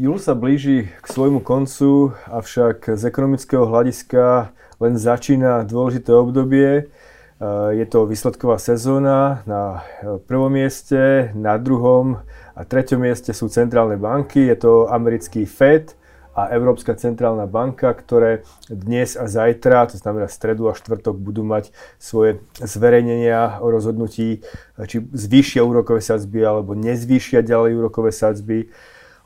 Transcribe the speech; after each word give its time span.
Júl 0.00 0.16
sa 0.16 0.32
blíži 0.32 0.88
k 0.88 1.06
svojmu 1.12 1.44
koncu, 1.44 2.16
avšak 2.24 2.96
z 2.96 3.02
ekonomického 3.04 3.68
hľadiska 3.68 4.48
len 4.80 4.96
začína 4.96 5.60
dôležité 5.68 6.16
obdobie. 6.16 6.88
Je 7.76 7.84
to 7.84 8.08
výsledková 8.08 8.56
sezóna. 8.56 9.44
Na 9.44 9.84
prvom 10.24 10.48
mieste, 10.48 11.28
na 11.36 11.60
druhom 11.60 12.16
a 12.56 12.64
treťom 12.64 13.04
mieste 13.04 13.36
sú 13.36 13.52
centrálne 13.52 14.00
banky. 14.00 14.48
Je 14.48 14.56
to 14.56 14.88
americký 14.88 15.44
Fed 15.44 15.99
a 16.34 16.54
Európska 16.54 16.94
centrálna 16.94 17.50
banka, 17.50 17.90
ktoré 17.90 18.46
dnes 18.70 19.18
a 19.18 19.26
zajtra, 19.26 19.90
to 19.90 19.98
znamená 19.98 20.30
stredu 20.30 20.70
a 20.70 20.78
štvrtok, 20.78 21.18
budú 21.18 21.42
mať 21.42 21.74
svoje 21.98 22.38
zverejnenia 22.62 23.58
o 23.58 23.66
rozhodnutí, 23.70 24.46
či 24.86 24.96
zvýšia 25.10 25.66
úrokové 25.66 25.98
sadzby 25.98 26.46
alebo 26.46 26.78
nezvýšia 26.78 27.42
ďalej 27.42 27.82
úrokové 27.82 28.14
sadzby. 28.14 28.70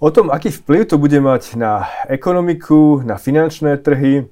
O 0.00 0.10
tom, 0.10 0.32
aký 0.32 0.50
vplyv 0.50 0.90
to 0.90 0.96
bude 0.96 1.16
mať 1.20 1.54
na 1.60 1.86
ekonomiku, 2.08 3.04
na 3.04 3.20
finančné 3.20 3.78
trhy, 3.78 4.26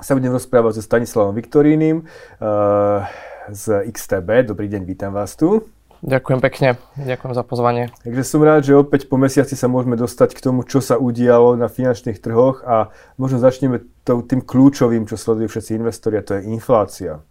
sa 0.00 0.14
budem 0.18 0.34
rozprávať 0.34 0.80
so 0.80 0.82
Stanislavom 0.82 1.34
Viktorínim 1.38 2.02
uh, 2.02 3.06
z 3.50 3.86
XTB. 3.94 4.50
Dobrý 4.50 4.66
deň, 4.66 4.82
vítam 4.82 5.14
vás 5.14 5.38
tu. 5.38 5.73
Ďakujem 6.04 6.40
pekne, 6.44 6.68
ďakujem 7.00 7.32
za 7.32 7.40
pozvanie. 7.48 7.88
Takže 8.04 8.28
som 8.28 8.44
rád, 8.44 8.68
že 8.68 8.76
opäť 8.76 9.08
po 9.08 9.16
mesiaci 9.16 9.56
sa 9.56 9.72
môžeme 9.72 9.96
dostať 9.96 10.36
k 10.36 10.44
tomu, 10.44 10.60
čo 10.68 10.84
sa 10.84 11.00
udialo 11.00 11.56
na 11.56 11.72
finančných 11.72 12.20
trhoch 12.20 12.60
a 12.60 12.92
možno 13.16 13.40
začneme 13.40 13.80
tým 14.04 14.44
kľúčovým, 14.44 15.08
čo 15.08 15.16
sledujú 15.16 15.48
všetci 15.48 15.80
investori, 15.80 16.20
a 16.20 16.26
to 16.28 16.36
je 16.36 16.52
inflácia. 16.52 17.24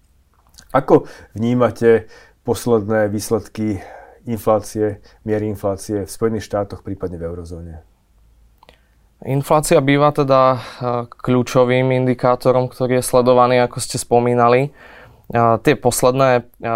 Ako 0.73 1.05
vnímate 1.37 2.09
posledné 2.41 3.13
výsledky 3.13 3.77
inflácie, 4.25 5.05
miery 5.21 5.53
inflácie 5.53 6.09
v 6.09 6.09
Spojených 6.09 6.49
štátoch, 6.49 6.81
prípadne 6.81 7.21
v 7.21 7.29
eurozóne? 7.29 7.85
Inflácia 9.21 9.85
býva 9.85 10.09
teda 10.17 10.41
e, 10.49 10.59
kľúčovým 11.13 11.93
indikátorom, 11.93 12.73
ktorý 12.73 12.99
je 12.99 13.05
sledovaný, 13.05 13.61
ako 13.61 13.77
ste 13.77 14.01
spomínali. 14.01 14.73
Tie 15.63 15.75
posledné 15.79 16.29
e, 16.41 16.73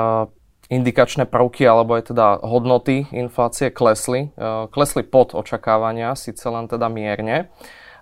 indikačné 0.68 1.28
prvky, 1.28 1.64
alebo 1.64 1.96
aj 1.96 2.12
teda 2.12 2.44
hodnoty 2.44 3.08
inflácie 3.16 3.72
klesli. 3.72 4.36
Klesli 4.72 5.04
pod 5.08 5.32
očakávania, 5.32 6.16
síce 6.20 6.44
len 6.52 6.68
teda 6.68 6.92
mierne, 6.92 7.52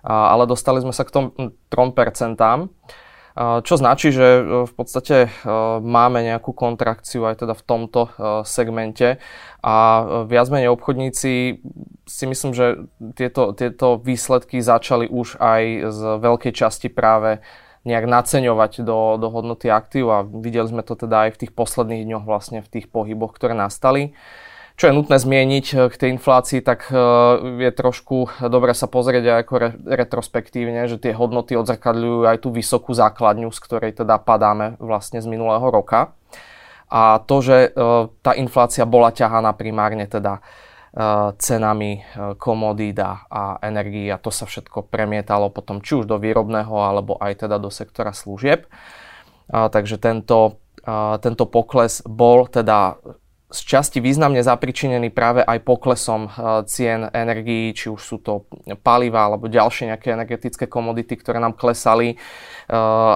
ale 0.02 0.44
dostali 0.50 0.82
sme 0.82 0.90
sa 0.90 1.06
k 1.06 1.14
tom 1.14 1.24
3%. 1.70 2.34
Čo 3.36 3.74
značí, 3.76 4.16
že 4.16 4.40
e, 4.40 4.42
v 4.64 4.72
podstate 4.72 5.28
e, 5.28 5.30
máme 5.84 6.24
nejakú 6.24 6.56
kontrakciu 6.56 7.28
aj 7.28 7.44
teda 7.44 7.52
v 7.52 7.62
tomto 7.68 8.08
e, 8.08 8.10
segmente 8.48 9.20
a 9.60 9.76
viac 10.24 10.48
menej 10.48 10.72
obchodníci 10.72 11.60
si 12.08 12.24
myslím, 12.24 12.56
že 12.56 12.88
tieto, 13.12 13.52
tieto 13.52 14.00
výsledky 14.00 14.64
začali 14.64 15.12
už 15.12 15.36
aj 15.36 15.62
z 15.92 16.00
veľkej 16.16 16.52
časti 16.56 16.88
práve 16.88 17.44
nejak 17.86 18.10
naceňovať 18.10 18.82
do, 18.82 19.14
do 19.16 19.30
hodnoty 19.30 19.70
aktív 19.70 20.10
a 20.10 20.18
videli 20.26 20.66
sme 20.66 20.82
to 20.82 20.98
teda 20.98 21.30
aj 21.30 21.38
v 21.38 21.40
tých 21.46 21.52
posledných 21.54 22.02
dňoch 22.02 22.24
vlastne 22.26 22.58
v 22.60 22.68
tých 22.68 22.90
pohyboch, 22.90 23.32
ktoré 23.32 23.54
nastali. 23.54 24.12
Čo 24.76 24.92
je 24.92 24.96
nutné 24.98 25.16
zmieniť 25.16 25.66
eh, 25.72 25.76
k 25.88 25.94
tej 25.96 26.08
inflácii, 26.20 26.60
tak 26.60 26.92
eh, 26.92 26.98
je 27.64 27.70
trošku 27.72 28.44
dobre 28.52 28.76
sa 28.76 28.84
pozrieť 28.84 29.24
aj 29.24 29.38
ako 29.48 29.54
re, 29.56 29.70
retrospektívne, 30.04 30.84
že 30.84 31.00
tie 31.00 31.16
hodnoty 31.16 31.56
odzrkadľujú 31.56 32.28
aj 32.28 32.38
tú 32.44 32.52
vysokú 32.52 32.92
základňu, 32.92 33.48
z 33.48 33.58
ktorej 33.64 33.96
teda 33.96 34.20
padáme 34.20 34.76
vlastne 34.76 35.24
z 35.24 35.26
minulého 35.32 35.64
roka. 35.64 36.12
A 36.92 37.24
to, 37.24 37.40
že 37.40 37.70
eh, 37.70 38.02
tá 38.20 38.36
inflácia 38.36 38.84
bola 38.84 39.14
ťahaná 39.14 39.56
primárne 39.56 40.04
teda 40.04 40.44
cenami 41.36 42.00
komodít 42.40 42.96
a 43.04 43.60
energií 43.60 44.08
a 44.08 44.16
to 44.16 44.32
sa 44.32 44.48
všetko 44.48 44.88
premietalo 44.88 45.52
potom 45.52 45.84
či 45.84 46.00
už 46.00 46.08
do 46.08 46.16
výrobného 46.16 46.72
alebo 46.72 47.20
aj 47.20 47.44
teda 47.44 47.60
do 47.60 47.68
sektora 47.68 48.16
služieb. 48.16 48.64
Takže 49.52 50.00
tento, 50.00 50.56
tento 51.20 51.44
pokles 51.52 52.00
bol 52.00 52.48
teda 52.48 52.96
z 53.46 53.60
časti 53.62 53.98
významne 54.02 54.42
zapričinený 54.42 55.14
práve 55.14 55.40
aj 55.46 55.62
poklesom 55.62 56.26
eh, 56.26 56.32
cien 56.66 57.06
energií, 57.14 57.70
či 57.70 57.86
už 57.88 58.00
sú 58.02 58.16
to 58.18 58.50
paliva 58.82 59.30
alebo 59.30 59.46
ďalšie 59.46 59.94
nejaké 59.94 60.12
energetické 60.12 60.66
komodity, 60.66 61.14
ktoré 61.14 61.38
nám 61.38 61.54
klesali 61.54 62.14
eh, 62.14 62.18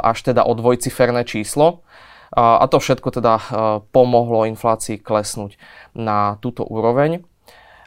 až 0.00 0.18
teda 0.22 0.46
o 0.46 0.54
dvojciferné 0.54 1.26
číslo. 1.26 1.82
A 2.30 2.62
to 2.70 2.78
všetko 2.78 3.10
teda 3.10 3.34
eh, 3.34 3.42
pomohlo 3.90 4.46
inflácii 4.46 5.02
klesnúť 5.02 5.58
na 5.98 6.38
túto 6.38 6.62
úroveň. 6.62 7.26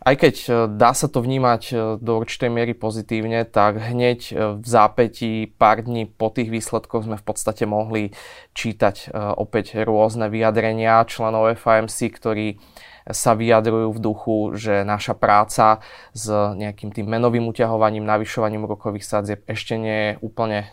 Aj 0.03 0.19
keď 0.19 0.35
e, 0.35 0.47
dá 0.67 0.91
sa 0.91 1.07
to 1.07 1.23
vnímať 1.23 1.63
e, 1.71 1.73
do 2.03 2.19
určitej 2.19 2.51
miery 2.51 2.75
pozitívne, 2.75 3.47
tak 3.47 3.79
hneď 3.79 4.19
e, 4.19 4.33
v 4.59 4.65
zápätí 4.67 5.47
pár 5.55 5.79
dní 5.79 6.11
po 6.11 6.27
tých 6.27 6.51
výsledkoch 6.51 7.07
sme 7.07 7.15
v 7.15 7.23
podstate 7.23 7.63
mohli 7.63 8.11
čítať 8.51 9.15
opäť 9.39 9.81
rôzne 9.81 10.27
vyjadrenia 10.27 11.07
členov 11.07 11.55
FAMC, 11.57 11.97
ktorí 12.13 12.61
sa 13.09 13.33
vyjadrujú 13.33 13.95
v 13.95 14.03
duchu, 14.03 14.37
že 14.53 14.85
naša 14.85 15.17
práca 15.17 15.81
s 16.13 16.29
nejakým 16.29 16.93
tým 16.93 17.07
menovým 17.09 17.49
uťahovaním, 17.49 18.05
navyšovaním 18.05 18.67
úrokových 18.69 19.07
sadzieb 19.07 19.41
ešte 19.49 19.75
nie 19.75 19.99
je 20.05 20.11
úplne 20.21 20.69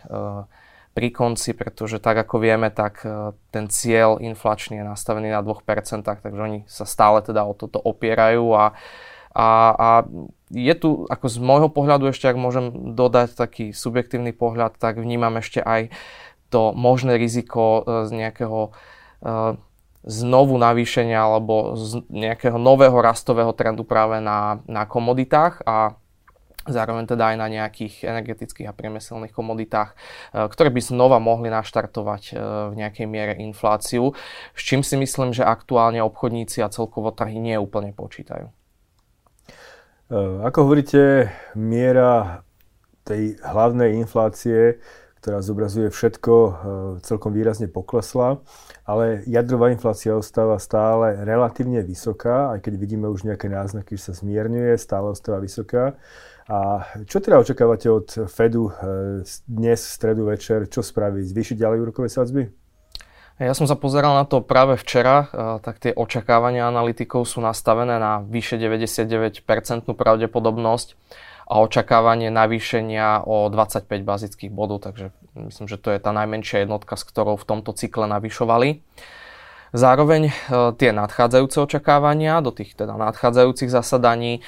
pri 0.93 1.07
konci, 1.11 1.57
pretože 1.57 1.99
tak 1.99 2.21
ako 2.23 2.39
vieme, 2.39 2.69
tak 2.71 3.03
ten 3.51 3.65
cieľ 3.67 4.21
inflačný 4.21 4.79
je 4.79 4.85
nastavený 4.85 5.33
na 5.33 5.41
2%, 5.43 6.05
takže 6.05 6.39
oni 6.39 6.63
sa 6.69 6.85
stále 6.85 7.19
teda 7.25 7.43
o 7.43 7.57
toto 7.57 7.81
opierajú 7.81 8.45
a 8.55 8.77
a, 9.31 9.49
a 9.75 9.89
je 10.51 10.73
tu, 10.75 11.07
ako 11.07 11.25
z 11.31 11.37
môjho 11.39 11.69
pohľadu 11.71 12.11
ešte, 12.11 12.27
ak 12.27 12.35
môžem 12.35 12.91
dodať 12.91 13.39
taký 13.39 13.71
subjektívny 13.71 14.35
pohľad, 14.35 14.75
tak 14.75 14.99
vnímam 14.99 15.39
ešte 15.39 15.63
aj 15.63 15.95
to 16.51 16.75
možné 16.75 17.15
riziko 17.15 17.79
e, 17.79 17.81
z 18.05 18.11
nejakého 18.11 18.59
e, 18.67 18.71
znovu 20.03 20.59
navýšenia 20.59 21.23
alebo 21.23 21.79
z 21.79 22.03
nejakého 22.11 22.59
nového 22.59 22.99
rastového 22.99 23.55
trendu 23.55 23.87
práve 23.87 24.19
na, 24.19 24.59
na 24.67 24.83
komoditách 24.83 25.63
a 25.63 25.95
zároveň 26.67 27.07
teda 27.07 27.33
aj 27.33 27.37
na 27.39 27.47
nejakých 27.47 28.05
energetických 28.05 28.67
a 28.69 28.75
priemyselných 28.75 29.31
komoditách, 29.31 29.95
e, 29.95 30.51
ktoré 30.51 30.67
by 30.67 30.81
znova 30.83 31.23
mohli 31.23 31.47
naštartovať 31.47 32.35
v 32.69 32.73
nejakej 32.75 33.07
miere 33.07 33.39
infláciu, 33.39 34.11
s 34.51 34.61
čím 34.67 34.83
si 34.83 34.99
myslím, 34.99 35.31
že 35.31 35.47
aktuálne 35.47 36.03
obchodníci 36.03 36.59
a 36.59 36.67
celkovo 36.67 37.15
trhy 37.15 37.39
nie 37.39 37.55
úplne 37.55 37.95
počítajú. 37.95 38.51
Eh, 40.11 40.43
ako 40.43 40.67
hovoríte, 40.67 41.31
miera 41.55 42.43
tej 43.07 43.39
hlavnej 43.47 43.95
inflácie, 43.95 44.83
ktorá 45.23 45.39
zobrazuje 45.39 45.87
všetko, 45.87 46.33
eh, 46.35 46.53
celkom 46.99 47.31
výrazne 47.31 47.71
poklesla, 47.71 48.43
ale 48.83 49.23
jadrová 49.23 49.71
inflácia 49.71 50.11
ostáva 50.11 50.59
stále 50.59 51.15
relatívne 51.23 51.79
vysoká, 51.79 52.51
aj 52.51 52.59
keď 52.59 52.73
vidíme 52.75 53.07
už 53.07 53.23
nejaké 53.23 53.47
náznaky, 53.47 53.95
že 53.95 54.11
sa 54.11 54.13
zmierňuje, 54.19 54.75
stále 54.75 55.15
ostáva 55.15 55.39
vysoká. 55.39 55.95
A 56.51 56.83
čo 57.07 57.23
teda 57.23 57.39
očakávate 57.39 57.87
od 57.87 58.11
Fedu 58.27 58.67
eh, 58.67 59.23
dnes, 59.47 59.79
v 59.79 59.95
stredu 59.95 60.27
večer? 60.27 60.67
Čo 60.67 60.83
spraví? 60.83 61.23
Zvýšiť 61.23 61.55
ďalej 61.55 61.87
úrokové 61.87 62.11
sadzby? 62.11 62.51
Ja 63.41 63.57
som 63.57 63.65
sa 63.65 63.73
pozeral 63.73 64.13
na 64.13 64.25
to 64.29 64.45
práve 64.45 64.77
včera, 64.77 65.25
tak 65.65 65.81
tie 65.81 65.97
očakávania 65.97 66.69
analytikov 66.69 67.25
sú 67.25 67.41
nastavené 67.41 67.97
na 67.97 68.21
vyše 68.21 68.61
99% 68.61 69.41
pravdepodobnosť 69.97 70.93
a 71.49 71.57
očakávanie 71.57 72.29
navýšenia 72.29 73.25
o 73.25 73.49
25 73.49 73.89
bazických 74.05 74.53
bodov, 74.53 74.85
takže 74.85 75.09
myslím, 75.33 75.65
že 75.65 75.81
to 75.81 75.89
je 75.89 75.97
tá 75.97 76.13
najmenšia 76.13 76.69
jednotka, 76.69 76.93
s 76.93 77.01
ktorou 77.01 77.33
v 77.33 77.49
tomto 77.49 77.73
cykle 77.73 78.05
navyšovali. 78.05 78.85
Zároveň 79.71 80.21
e, 80.27 80.33
tie 80.75 80.91
nadchádzajúce 80.91 81.63
očakávania 81.63 82.43
do 82.43 82.51
tých 82.51 82.75
teda 82.75 82.99
nadchádzajúcich 82.99 83.71
zasadaní 83.71 84.39
e, 84.39 84.41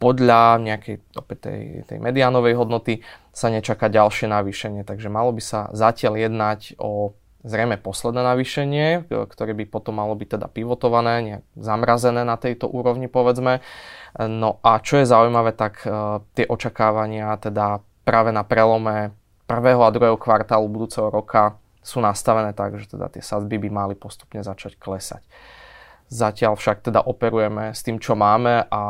podľa 0.00 0.56
nejakej 0.56 1.04
opäť 1.20 1.38
tej, 1.52 1.60
tej 1.84 1.98
mediánovej 2.00 2.56
hodnoty 2.56 3.04
sa 3.30 3.52
nečaká 3.52 3.92
ďalšie 3.92 4.32
navýšenie, 4.32 4.88
takže 4.88 5.12
malo 5.12 5.36
by 5.36 5.42
sa 5.44 5.68
zatiaľ 5.76 6.16
jednať 6.16 6.80
o 6.80 7.12
zrejme 7.42 7.78
posledné 7.78 8.22
navýšenie, 8.22 8.86
ktoré 9.10 9.52
by 9.54 9.64
potom 9.66 9.98
malo 9.98 10.14
byť 10.14 10.38
teda 10.38 10.46
pivotované, 10.46 11.14
nejak 11.22 11.42
zamrazené 11.58 12.22
na 12.22 12.38
tejto 12.38 12.70
úrovni 12.70 13.10
povedzme. 13.10 13.62
No 14.18 14.62
a 14.62 14.78
čo 14.78 15.02
je 15.02 15.10
zaujímavé, 15.10 15.54
tak 15.54 15.82
uh, 15.82 16.22
tie 16.38 16.46
očakávania 16.46 17.34
teda 17.42 17.82
práve 18.06 18.30
na 18.30 18.46
prelome 18.46 19.14
prvého 19.50 19.82
a 19.82 19.90
druhého 19.94 20.18
kvartálu 20.18 20.70
budúceho 20.70 21.10
roka 21.10 21.58
sú 21.82 21.98
nastavené 21.98 22.54
tak, 22.54 22.78
že 22.78 22.94
teda 22.94 23.10
tie 23.10 23.22
sadzby 23.22 23.58
by 23.58 23.68
mali 23.68 23.94
postupne 23.98 24.38
začať 24.38 24.78
klesať. 24.78 25.26
Zatiaľ 26.12 26.54
však 26.54 26.86
teda 26.86 27.02
operujeme 27.02 27.74
s 27.74 27.82
tým, 27.82 27.98
čo 27.98 28.14
máme 28.14 28.68
a 28.70 28.82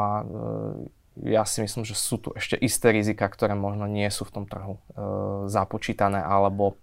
ja 1.23 1.45
si 1.45 1.61
myslím, 1.61 1.85
že 1.85 1.93
sú 1.93 2.17
tu 2.17 2.33
ešte 2.33 2.57
isté 2.57 2.89
rizika, 2.93 3.29
ktoré 3.29 3.53
možno 3.53 3.85
nie 3.85 4.09
sú 4.09 4.25
v 4.25 4.35
tom 4.41 4.45
trhu 4.49 4.77
uh, 4.77 5.45
započítané 5.49 6.21
alebo 6.21 6.81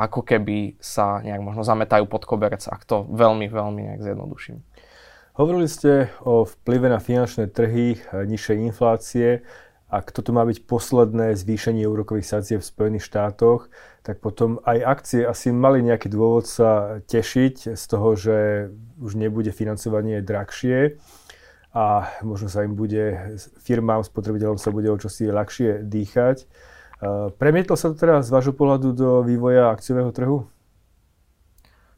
ako 0.00 0.24
keby 0.24 0.80
sa 0.80 1.20
nejak 1.20 1.44
možno 1.44 1.60
zametajú 1.60 2.08
pod 2.08 2.24
koberec, 2.24 2.64
ak 2.64 2.88
to 2.88 3.04
veľmi, 3.12 3.52
veľmi 3.52 3.80
nejak 3.92 4.00
zjednoduším. 4.00 4.64
Hovorili 5.36 5.68
ste 5.68 6.08
o 6.24 6.48
vplyve 6.48 6.88
na 6.88 7.00
finančné 7.00 7.52
trhy, 7.52 8.00
nižšej 8.12 8.56
inflácie. 8.60 9.44
Ak 9.90 10.14
toto 10.14 10.30
má 10.30 10.46
byť 10.46 10.70
posledné 10.70 11.34
zvýšenie 11.34 11.82
úrokových 11.82 12.28
sadzieb 12.28 12.60
v 12.62 12.70
Spojených 12.70 13.08
štátoch, 13.10 13.66
tak 14.06 14.22
potom 14.22 14.62
aj 14.62 14.78
akcie 14.86 15.20
asi 15.26 15.50
mali 15.50 15.82
nejaký 15.82 16.06
dôvod 16.08 16.46
sa 16.46 17.02
tešiť 17.04 17.74
z 17.74 17.84
toho, 17.90 18.14
že 18.14 18.36
už 19.02 19.18
nebude 19.18 19.50
financovanie 19.50 20.22
drahšie 20.22 20.96
a 21.74 22.10
možno 22.22 22.50
sa 22.50 22.66
im 22.66 22.74
bude, 22.74 23.38
firmám, 23.62 24.02
spotrebiteľom 24.02 24.58
sa 24.58 24.70
bude 24.74 24.90
o 24.90 24.98
čosi 24.98 25.30
ľahšie 25.30 25.86
dýchať. 25.86 26.46
Premietlo 27.40 27.80
sa 27.80 27.88
to 27.88 27.96
teda 27.96 28.20
z 28.20 28.28
vášho 28.28 28.52
pohľadu 28.52 28.92
do 28.92 29.10
vývoja 29.24 29.72
akciového 29.72 30.12
trhu? 30.12 30.44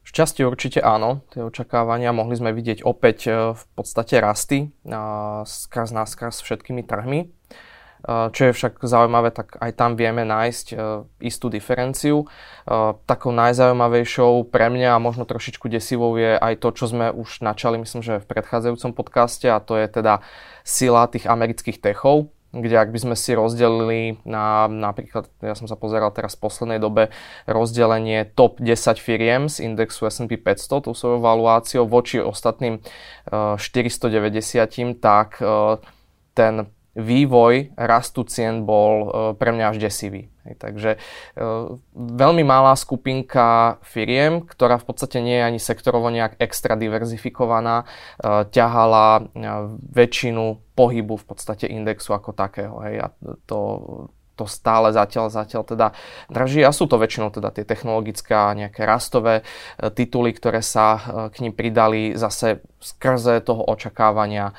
Šťastie 0.03 0.47
určite 0.47 0.79
áno, 0.83 1.23
tie 1.31 1.43
očakávania. 1.43 2.15
Mohli 2.15 2.35
sme 2.39 2.51
vidieť 2.51 2.83
opäť 2.83 3.17
e, 3.27 3.31
v 3.55 3.63
podstate 3.75 4.19
rasty 4.19 4.71
skrz 5.47 5.95
náskaz 5.95 6.43
všetkými 6.43 6.83
trhmi. 6.83 7.31
Čo 8.03 8.51
je 8.51 8.51
však 8.51 8.83
zaujímavé, 8.83 9.31
tak 9.31 9.55
aj 9.63 9.79
tam 9.79 9.95
vieme 9.95 10.27
nájsť 10.27 10.75
istú 11.23 11.47
diferenciu. 11.47 12.27
Takou 13.07 13.31
najzaujímavejšou 13.31 14.51
pre 14.51 14.67
mňa 14.67 14.99
a 14.99 15.03
možno 15.03 15.23
trošičku 15.23 15.71
desivou 15.71 16.11
je 16.19 16.35
aj 16.35 16.59
to, 16.59 16.75
čo 16.75 16.91
sme 16.91 17.15
už 17.15 17.39
načali, 17.39 17.79
myslím, 17.79 18.03
že 18.03 18.19
v 18.19 18.27
predchádzajúcom 18.27 18.91
podcaste 18.91 19.47
a 19.47 19.63
to 19.63 19.79
je 19.79 19.87
teda 19.87 20.19
sila 20.67 21.07
tých 21.07 21.31
amerických 21.31 21.79
techov 21.79 22.27
kde 22.53 22.77
ak 22.77 22.93
by 22.93 22.99
sme 23.01 23.15
si 23.17 23.33
rozdelili 23.33 24.21
na 24.29 24.69
napríklad, 24.69 25.25
ja 25.41 25.57
som 25.57 25.65
sa 25.65 25.73
pozeral 25.73 26.13
teraz 26.13 26.37
v 26.37 26.45
poslednej 26.45 26.77
dobe, 26.77 27.09
rozdelenie 27.49 28.29
top 28.37 28.61
10 28.61 29.01
firiem 29.01 29.49
z 29.49 29.65
indexu 29.65 30.05
S&P 30.05 30.37
500, 30.37 30.85
tú 30.85 30.93
svojou 30.93 31.17
valuáciou 31.17 31.89
voči 31.89 32.21
ostatným 32.21 32.77
490, 33.33 35.01
tak 35.01 35.41
e, 35.41 35.81
ten 36.37 36.69
vývoj 36.93 37.73
rastu 37.73 38.21
cien 38.29 38.69
bol 38.69 38.93
e, 38.93 39.07
pre 39.33 39.49
mňa 39.49 39.65
až 39.73 39.77
desivý. 39.81 40.29
Takže 40.43 40.95
e, 40.95 40.99
veľmi 41.95 42.43
malá 42.45 42.77
skupinka 42.77 43.79
firiem, 43.81 44.45
ktorá 44.45 44.77
v 44.77 44.85
podstate 44.85 45.17
nie 45.23 45.39
je 45.39 45.47
ani 45.47 45.59
sektorovo 45.59 46.13
nejak 46.13 46.37
extra 46.37 46.77
diverzifikovaná, 46.77 47.83
e, 47.83 47.85
ťahala 48.53 49.33
väčšinu 49.89 50.75
pohybu 50.77 51.17
v 51.17 51.25
podstate 51.25 51.65
indexu 51.65 52.13
ako 52.13 52.35
takého. 52.37 52.77
A 52.77 53.09
to, 53.49 53.59
to 54.33 54.49
stále 54.49 54.89
zatiaľ, 54.89 55.29
zatiaľ 55.29 55.63
teda 55.63 55.87
drží 56.33 56.65
a 56.65 56.73
sú 56.73 56.89
to 56.89 56.97
väčšinou 56.97 57.29
teda 57.29 57.53
tie 57.53 57.65
technologické 57.65 58.33
a 58.33 58.57
nejaké 58.57 58.81
rastové 58.83 59.41
e, 59.41 59.89
tituly, 59.93 60.33
ktoré 60.33 60.65
sa 60.65 60.97
e, 60.97 60.99
k 61.29 61.35
ním 61.45 61.53
pridali 61.53 62.17
zase 62.17 62.65
skrze 62.81 63.45
toho 63.45 63.61
očakávania, 63.69 64.51
e, 64.51 64.53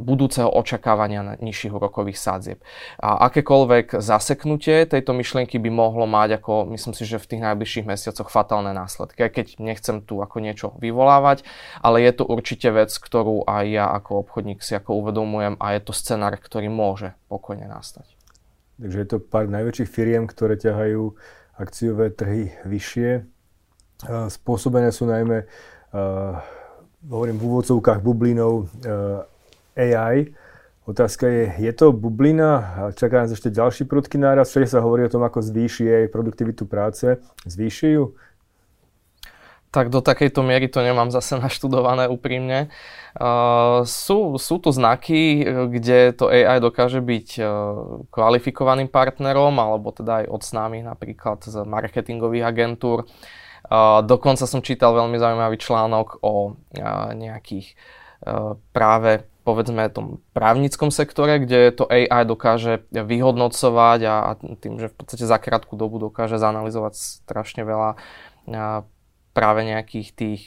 budúceho 0.00 0.48
očakávania 0.48 1.36
nižších 1.38 1.76
úrokových 1.76 2.16
sádzieb. 2.16 2.58
A 3.04 3.28
akékoľvek 3.28 4.00
zaseknutie 4.00 4.88
tejto 4.88 5.12
myšlienky 5.12 5.60
by 5.60 5.68
mohlo 5.68 6.08
mať 6.08 6.40
ako, 6.40 6.72
myslím 6.72 6.96
si, 6.96 7.04
že 7.04 7.20
v 7.20 7.36
tých 7.36 7.44
najbližších 7.44 7.86
mesiacoch 7.86 8.32
fatálne 8.32 8.72
následky. 8.72 9.28
Aj 9.28 9.32
keď 9.32 9.60
nechcem 9.60 10.00
tu 10.00 10.24
ako 10.24 10.40
niečo 10.40 10.72
vyvolávať, 10.80 11.44
ale 11.84 12.00
je 12.00 12.12
to 12.16 12.24
určite 12.24 12.72
vec, 12.72 12.90
ktorú 12.90 13.44
aj 13.44 13.64
ja 13.68 13.86
ako 13.92 14.24
obchodník 14.24 14.64
si 14.64 14.72
ako 14.72 14.96
uvedomujem 15.04 15.60
a 15.60 15.76
je 15.76 15.80
to 15.84 15.92
scenár, 15.92 16.32
ktorý 16.40 16.72
môže 16.72 17.12
pokojne 17.28 17.68
nastať. 17.68 18.19
Takže 18.80 18.96
je 18.96 19.08
to 19.12 19.18
pár 19.20 19.44
najväčších 19.52 19.92
firiem, 19.92 20.24
ktoré 20.24 20.56
ťahajú 20.56 21.12
akciové 21.60 22.08
trhy 22.16 22.48
vyššie. 22.64 23.28
Spôsobené 24.32 24.88
sú 24.88 25.04
najmä, 25.04 25.44
hovorím 27.04 27.36
v 27.36 27.44
úvodzovkách, 27.44 28.00
bublinou 28.00 28.64
AI. 29.76 30.32
Otázka 30.88 31.28
je, 31.28 31.44
je 31.60 31.72
to 31.76 31.92
bublina? 31.92 32.64
Čaká 32.96 33.22
nás 33.22 33.30
ešte 33.30 33.52
ďalší 33.52 33.84
prudký 33.84 34.16
náraz. 34.16 34.48
Všade 34.50 34.72
sa 34.72 34.80
hovorí 34.80 35.04
o 35.04 35.12
tom, 35.12 35.20
ako 35.22 35.44
zvýši 35.44 35.84
jej 35.84 36.06
produktivitu 36.08 36.64
práce. 36.64 37.20
Zvýši 37.44 38.00
ju? 38.00 38.16
Tak 39.70 39.88
do 39.88 40.02
takejto 40.02 40.42
miery 40.42 40.66
to 40.66 40.82
nemám 40.82 41.14
zase 41.14 41.38
naštudované 41.42 42.10
úprimne. 42.10 42.70
Uh, 43.14 43.82
sú, 43.86 44.38
sú 44.38 44.62
tu 44.62 44.70
znaky, 44.70 45.42
kde 45.70 46.14
to 46.14 46.30
AI 46.30 46.62
dokáže 46.62 47.02
byť 47.02 47.28
uh, 47.38 47.46
kvalifikovaným 48.10 48.90
partnerom, 48.90 49.54
alebo 49.58 49.90
teda 49.90 50.22
aj 50.22 50.26
od 50.30 50.42
snámy 50.42 50.78
napríklad 50.86 51.42
z 51.42 51.62
marketingových 51.66 52.46
agentúr. 52.46 53.06
Uh, 53.70 54.02
dokonca 54.02 54.46
som 54.46 54.62
čítal 54.62 54.94
veľmi 54.94 55.18
zaujímavý 55.18 55.56
článok 55.58 56.22
o 56.22 56.58
nejakých 57.14 57.72
práve 58.76 59.24
povedzme 59.48 59.88
tom 59.88 60.20
právnickom 60.36 60.92
sektore, 60.92 61.40
kde 61.40 61.72
to 61.72 61.88
AI 61.88 62.28
dokáže 62.28 62.84
vyhodnocovať 62.92 64.00
a, 64.06 64.16
a 64.28 64.30
tým, 64.36 64.76
že 64.76 64.92
v 64.92 64.96
podstate 64.96 65.24
za 65.24 65.40
krátku 65.40 65.74
dobu 65.74 65.98
dokáže 65.98 66.36
zanalizovať 66.36 67.24
strašne 67.24 67.64
veľa 67.64 67.96
práve 69.32 69.66
nejakých 69.66 70.08
tých 70.14 70.42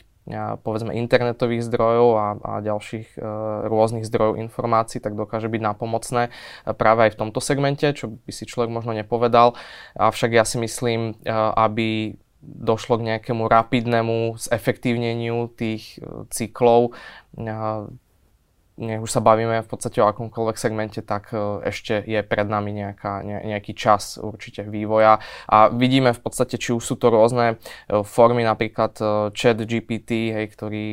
povedzme 0.63 0.95
internetových 0.95 1.67
zdrojov 1.67 2.09
a, 2.15 2.27
a 2.39 2.53
ďalších 2.63 3.19
e, 3.19 3.21
rôznych 3.67 4.07
zdrojov 4.07 4.39
informácií, 4.39 5.03
tak 5.03 5.19
dokáže 5.19 5.51
byť 5.51 5.61
nápomocné 5.61 6.31
práve 6.79 7.11
aj 7.11 7.11
v 7.11 7.19
tomto 7.27 7.43
segmente, 7.43 7.83
čo 7.91 8.15
by 8.23 8.31
si 8.31 8.47
človek 8.47 8.71
možno 8.71 8.95
nepovedal. 8.95 9.59
Avšak 9.99 10.31
ja 10.31 10.47
si 10.47 10.63
myslím, 10.63 11.19
e, 11.27 11.31
aby 11.59 12.15
došlo 12.43 12.99
k 12.99 13.07
nejakému 13.15 13.47
rapidnému 13.47 14.35
zefektívneniu 14.35 15.47
tých 15.55 15.99
e, 15.99 16.27
cyklov, 16.31 16.91
e, 17.35 17.51
nech 18.83 19.01
už 19.01 19.11
sa 19.11 19.23
bavíme 19.23 19.63
v 19.63 19.69
podstate 19.69 20.03
o 20.03 20.09
akomkoľvek 20.11 20.57
segmente, 20.59 20.99
tak 21.01 21.31
e, 21.31 21.63
ešte 21.67 22.03
je 22.03 22.19
pred 22.21 22.47
nami 22.47 22.75
nejaká, 22.75 23.23
ne, 23.23 23.39
nejaký 23.55 23.73
čas 23.73 24.19
určite 24.19 24.67
vývoja. 24.67 25.23
A 25.47 25.71
vidíme 25.71 26.11
v 26.11 26.21
podstate, 26.21 26.59
či 26.59 26.75
už 26.75 26.83
sú 26.83 26.95
to 26.99 27.07
rôzne 27.07 27.55
e, 27.87 28.03
formy, 28.03 28.43
napríklad 28.43 28.93
e, 28.99 29.05
chat 29.31 29.57
GPT, 29.57 30.35
hej, 30.35 30.45
ktorý 30.51 30.85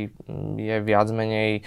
je 0.56 0.76
viac 0.80 1.08
menej 1.10 1.66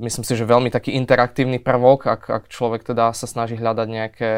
myslím 0.00 0.24
si, 0.24 0.32
že 0.32 0.48
veľmi 0.48 0.72
taký 0.72 0.96
interaktívny 0.96 1.60
prvok, 1.60 2.08
ak, 2.08 2.22
ak 2.24 2.44
človek 2.48 2.88
teda 2.88 3.12
sa 3.12 3.28
snaží 3.28 3.52
hľadať 3.52 3.88
nejaké 3.92 4.32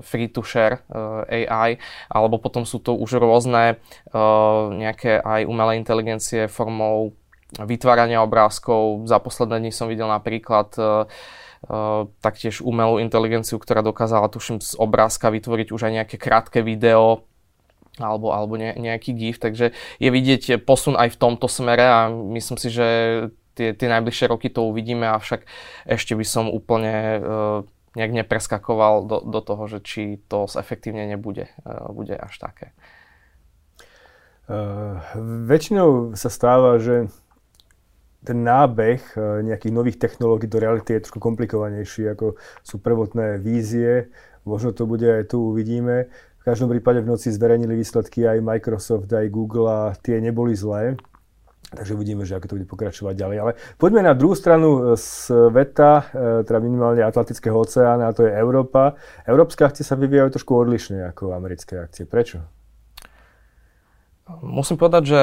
free 0.00 0.32
to 0.32 0.40
share 0.40 0.80
AI, 1.28 1.76
alebo 2.08 2.40
potom 2.40 2.64
sú 2.64 2.80
to 2.80 2.96
už 2.96 3.20
rôzne 3.20 3.76
nejaké 4.72 5.20
aj 5.20 5.44
umelé 5.44 5.76
inteligencie 5.76 6.48
formou 6.48 7.12
vytvárania 7.54 8.22
obrázkov. 8.26 9.06
Za 9.06 9.22
posledné 9.22 9.62
dni 9.62 9.72
som 9.72 9.86
videl 9.86 10.10
napríklad 10.10 10.74
uh, 10.78 11.06
uh, 11.70 12.10
taktiež 12.18 12.58
umelú 12.58 12.98
inteligenciu, 12.98 13.62
ktorá 13.62 13.86
dokázala, 13.86 14.26
tuším, 14.26 14.58
z 14.58 14.74
obrázka 14.74 15.30
vytvoriť 15.30 15.68
už 15.70 15.80
aj 15.86 15.92
nejaké 16.02 16.16
krátke 16.18 16.60
video, 16.66 17.22
alebo, 18.02 18.34
alebo 18.34 18.58
ne, 18.58 18.74
nejaký 18.76 19.14
GIF, 19.14 19.38
takže 19.40 19.72
je 20.02 20.08
vidieť 20.10 20.60
posun 20.66 20.98
aj 20.98 21.14
v 21.14 21.20
tomto 21.22 21.48
smere 21.48 21.86
a 21.86 22.00
myslím 22.10 22.58
si, 22.58 22.68
že 22.68 22.86
tie, 23.56 23.72
tie 23.72 23.88
najbližšie 23.88 24.26
roky 24.28 24.52
to 24.52 24.66
uvidíme, 24.68 25.06
avšak 25.06 25.48
ešte 25.88 26.12
by 26.12 26.26
som 26.26 26.50
úplne 26.50 26.94
uh, 27.16 27.58
nejak 27.96 28.12
nepreskakoval 28.12 29.08
do, 29.08 29.24
do 29.24 29.40
toho, 29.40 29.64
že 29.72 29.78
či 29.80 30.02
to 30.28 30.44
efektívne 30.44 31.08
nebude 31.08 31.48
bude 31.88 32.12
až 32.12 32.36
také. 32.36 32.76
Uh, 34.46 35.00
väčšinou 35.48 36.12
sa 36.12 36.28
stáva, 36.28 36.76
že 36.76 37.08
ten 38.24 38.38
nábeh 38.44 39.02
e, 39.14 39.42
nejakých 39.44 39.72
nových 39.74 39.98
technológií 40.00 40.48
do 40.48 40.62
reality 40.62 40.96
je 40.96 41.04
trošku 41.08 41.20
komplikovanejší, 41.20 42.16
ako 42.16 42.38
sú 42.64 42.78
prvotné 42.80 43.42
vízie. 43.42 44.08
Možno 44.46 44.70
to 44.72 44.86
bude 44.86 45.04
aj 45.04 45.34
tu, 45.34 45.42
uvidíme. 45.52 46.06
V 46.38 46.42
každom 46.46 46.70
prípade 46.70 47.02
v 47.02 47.10
noci 47.10 47.34
zverejnili 47.34 47.74
výsledky 47.74 48.22
aj 48.22 48.38
Microsoft, 48.38 49.10
aj 49.10 49.26
Google 49.34 49.66
a 49.66 49.80
tie 49.98 50.22
neboli 50.22 50.54
zlé. 50.54 50.94
Takže 51.66 51.98
uvidíme, 51.98 52.22
že 52.22 52.38
ako 52.38 52.46
to 52.46 52.56
bude 52.62 52.70
pokračovať 52.70 53.14
ďalej. 53.18 53.36
Ale 53.42 53.52
poďme 53.74 54.06
na 54.06 54.14
druhú 54.14 54.38
stranu 54.38 54.68
e, 54.70 54.80
sveta, 54.94 55.92
e, 56.14 56.46
teda 56.46 56.58
minimálne 56.62 57.02
Atlantického 57.02 57.58
oceána, 57.58 58.08
a 58.08 58.14
to 58.14 58.22
je 58.22 58.32
Európa. 58.32 58.94
Európske 59.26 59.66
akcie 59.66 59.82
sa 59.82 59.98
vyvíjajú 59.98 60.38
trošku 60.38 60.54
odlišne 60.54 61.10
ako 61.10 61.34
americké 61.34 61.82
akcie. 61.82 62.06
Prečo? 62.06 62.55
Musím 64.26 64.74
povedať, 64.74 65.02
že 65.06 65.20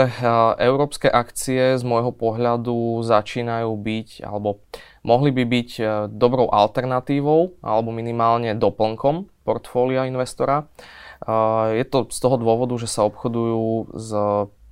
európske 0.64 1.12
akcie 1.12 1.76
z 1.76 1.84
môjho 1.84 2.16
pohľadu 2.16 3.04
začínajú 3.04 3.76
byť, 3.76 4.24
alebo 4.24 4.64
mohli 5.04 5.36
by 5.36 5.44
byť 5.44 5.70
eh, 5.84 5.88
dobrou 6.08 6.48
alternatívou, 6.48 7.60
alebo 7.60 7.92
minimálne 7.92 8.56
doplnkom 8.56 9.28
portfólia 9.44 10.08
investora. 10.08 10.72
Eh, 11.20 11.84
je 11.84 11.86
to 11.92 12.08
z 12.08 12.16
toho 12.16 12.40
dôvodu, 12.40 12.80
že 12.80 12.88
sa 12.88 13.04
obchodujú 13.04 13.92
s 13.92 14.10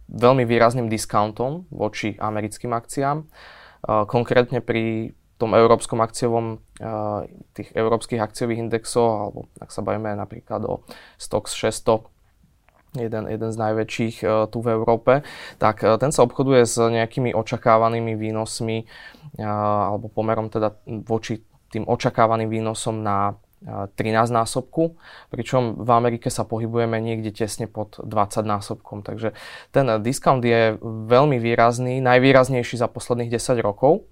veľmi 0.07 0.47
výrazným 0.47 0.87
discountom 0.87 1.67
voči 1.71 2.19
americkým 2.19 2.75
akciám. 2.75 3.23
Konkrétne 3.87 4.59
pri 4.59 5.15
tom 5.39 5.55
európskom 5.55 6.03
akciovom, 6.03 6.59
tých 7.55 7.71
európskych 7.71 8.19
akciových 8.19 8.59
indexov, 8.59 9.07
alebo 9.07 9.39
ak 9.57 9.71
sa 9.71 9.79
bavíme 9.79 10.11
napríklad 10.19 10.67
o 10.67 10.83
Stox 11.15 11.55
600, 11.55 12.11
jeden, 12.95 13.23
jeden 13.27 13.49
z 13.51 13.57
najväčších 13.57 14.15
uh, 14.23 14.47
tu 14.51 14.59
v 14.59 14.75
Európe, 14.75 15.23
tak 15.57 15.83
uh, 15.83 15.95
ten 15.95 16.11
sa 16.11 16.27
obchoduje 16.27 16.67
s 16.67 16.75
nejakými 16.75 17.31
očakávanými 17.31 18.19
výnosmi 18.19 18.83
uh, 18.83 19.45
alebo 19.91 20.11
pomerom 20.11 20.51
teda 20.51 20.75
voči 21.07 21.39
tým 21.71 21.87
očakávaným 21.87 22.51
výnosom 22.51 22.99
na 22.99 23.39
13 23.61 24.33
násobku, 24.33 24.97
pričom 25.29 25.85
v 25.85 25.89
Amerike 25.93 26.33
sa 26.33 26.41
pohybujeme 26.41 26.97
niekde 26.97 27.29
tesne 27.29 27.69
pod 27.69 28.01
20 28.01 28.41
násobkom. 28.41 29.05
Takže 29.05 29.37
ten 29.69 29.85
discount 30.01 30.41
je 30.41 30.81
veľmi 30.81 31.37
výrazný, 31.37 32.01
najvýraznejší 32.01 32.81
za 32.81 32.89
posledných 32.89 33.37
10 33.37 33.61
rokov. 33.61 34.09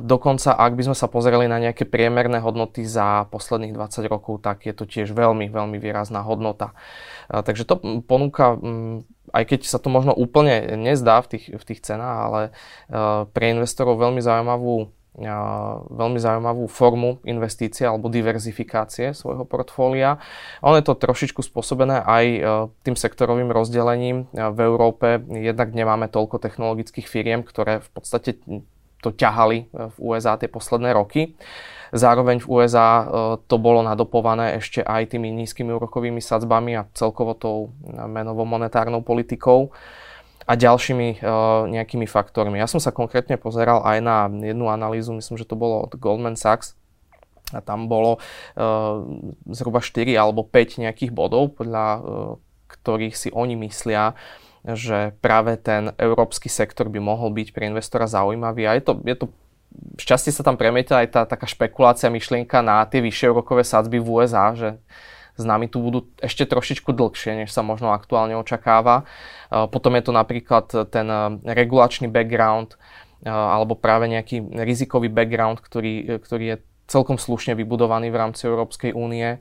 Dokonca, 0.00 0.56
ak 0.56 0.72
by 0.80 0.82
sme 0.88 0.96
sa 0.96 1.12
pozreli 1.12 1.44
na 1.44 1.60
nejaké 1.60 1.84
priemerné 1.84 2.40
hodnoty 2.40 2.88
za 2.88 3.28
posledných 3.28 3.76
20 3.76 4.08
rokov, 4.08 4.40
tak 4.40 4.64
je 4.64 4.72
to 4.72 4.88
tiež 4.88 5.12
veľmi, 5.12 5.52
veľmi 5.52 5.76
výrazná 5.76 6.24
hodnota. 6.24 6.72
Takže 7.28 7.68
to 7.68 7.76
ponúka, 8.08 8.56
aj 9.36 9.44
keď 9.44 9.68
sa 9.68 9.76
to 9.76 9.92
možno 9.92 10.16
úplne 10.16 10.72
nezdá 10.80 11.20
v 11.20 11.36
tých, 11.36 11.44
v 11.52 11.64
tých 11.68 11.80
cenách, 11.84 12.18
ale 12.24 12.40
pre 13.28 13.44
investorov 13.52 14.00
veľmi 14.00 14.24
zaujímavú 14.24 14.88
veľmi 15.90 16.18
zaujímavú 16.22 16.70
formu 16.70 17.18
investície 17.26 17.82
alebo 17.82 18.06
diverzifikácie 18.06 19.10
svojho 19.10 19.42
portfólia. 19.42 20.22
Ono 20.62 20.78
je 20.78 20.86
to 20.86 20.94
trošičku 20.94 21.42
spôsobené 21.42 22.06
aj 22.06 22.24
e, 22.24 22.40
tým 22.86 22.94
sektorovým 22.94 23.50
rozdelením. 23.50 24.30
E, 24.30 24.46
v 24.54 24.58
Európe 24.62 25.18
jednak 25.26 25.74
nemáme 25.74 26.06
toľko 26.06 26.38
technologických 26.38 27.10
firiem, 27.10 27.42
ktoré 27.42 27.82
v 27.82 27.90
podstate 27.90 28.38
to 29.02 29.14
ťahali 29.14 29.58
e, 29.70 29.90
v 29.92 29.96
USA 29.98 30.36
tie 30.36 30.50
posledné 30.50 30.94
roky. 30.94 31.34
Zároveň 31.88 32.44
v 32.44 32.48
USA 32.52 33.08
to 33.48 33.56
bolo 33.56 33.80
nadopované 33.80 34.60
ešte 34.60 34.84
aj 34.84 35.16
tými 35.16 35.32
nízkymi 35.32 35.72
úrokovými 35.72 36.20
sadzbami 36.20 36.76
a 36.76 36.84
celkovo 36.92 37.32
tou 37.32 37.72
menovou 37.88 38.44
monetárnou 38.44 39.00
politikou 39.00 39.72
a 40.44 40.52
ďalšími 40.52 41.24
nejakými 41.72 42.04
faktormi. 42.04 42.60
Ja 42.60 42.68
som 42.68 42.76
sa 42.76 42.92
konkrétne 42.92 43.40
pozeral 43.40 43.80
aj 43.88 44.04
na 44.04 44.28
jednu 44.28 44.68
analýzu, 44.68 45.16
myslím, 45.16 45.40
že 45.40 45.48
to 45.48 45.56
bolo 45.56 45.88
od 45.88 45.96
Goldman 45.96 46.36
Sachs, 46.36 46.76
a 47.56 47.64
tam 47.64 47.88
bolo 47.88 48.20
zhruba 49.48 49.80
4 49.80 50.12
alebo 50.12 50.44
5 50.44 50.84
nejakých 50.84 51.16
bodov, 51.16 51.56
podľa 51.56 51.86
ktorých 52.68 53.16
si 53.16 53.28
oni 53.32 53.56
myslia, 53.64 54.12
že 54.74 55.16
práve 55.24 55.56
ten 55.56 55.96
európsky 55.96 56.52
sektor 56.52 56.92
by 56.92 57.00
mohol 57.00 57.32
byť 57.32 57.48
pre 57.56 57.68
investora 57.68 58.04
zaujímavý. 58.04 58.68
A 58.68 58.76
je 58.76 58.82
to, 58.84 58.92
je 59.00 59.16
to 59.16 59.26
šťastie 60.00 60.32
sa 60.32 60.42
tam 60.44 60.56
premieta 60.56 61.00
aj 61.00 61.08
tá 61.12 61.22
taká 61.24 61.46
špekulácia, 61.48 62.12
myšlienka 62.12 62.60
na 62.64 62.84
tie 62.88 63.04
vyššie 63.04 63.32
úrokové 63.32 63.62
sadzby 63.64 64.00
v 64.00 64.08
USA, 64.08 64.52
že 64.56 64.80
s 65.38 65.44
nami 65.46 65.70
tu 65.70 65.78
budú 65.78 66.10
ešte 66.18 66.42
trošičku 66.50 66.90
dlhšie, 66.90 67.46
než 67.46 67.54
sa 67.54 67.62
možno 67.62 67.94
aktuálne 67.94 68.34
očakáva. 68.34 69.06
E, 69.48 69.70
potom 69.70 69.94
je 69.94 70.02
to 70.02 70.12
napríklad 70.12 70.66
ten 70.90 71.06
e, 71.06 71.18
regulačný 71.46 72.10
background 72.10 72.74
e, 72.74 73.30
alebo 73.30 73.78
práve 73.78 74.10
nejaký 74.10 74.42
rizikový 74.66 75.06
background, 75.06 75.62
ktorý, 75.62 76.18
ktorý 76.18 76.44
je 76.44 76.56
celkom 76.90 77.22
slušne 77.22 77.54
vybudovaný 77.54 78.10
v 78.10 78.18
rámci 78.18 78.50
Európskej 78.50 78.98
únie. 78.98 79.38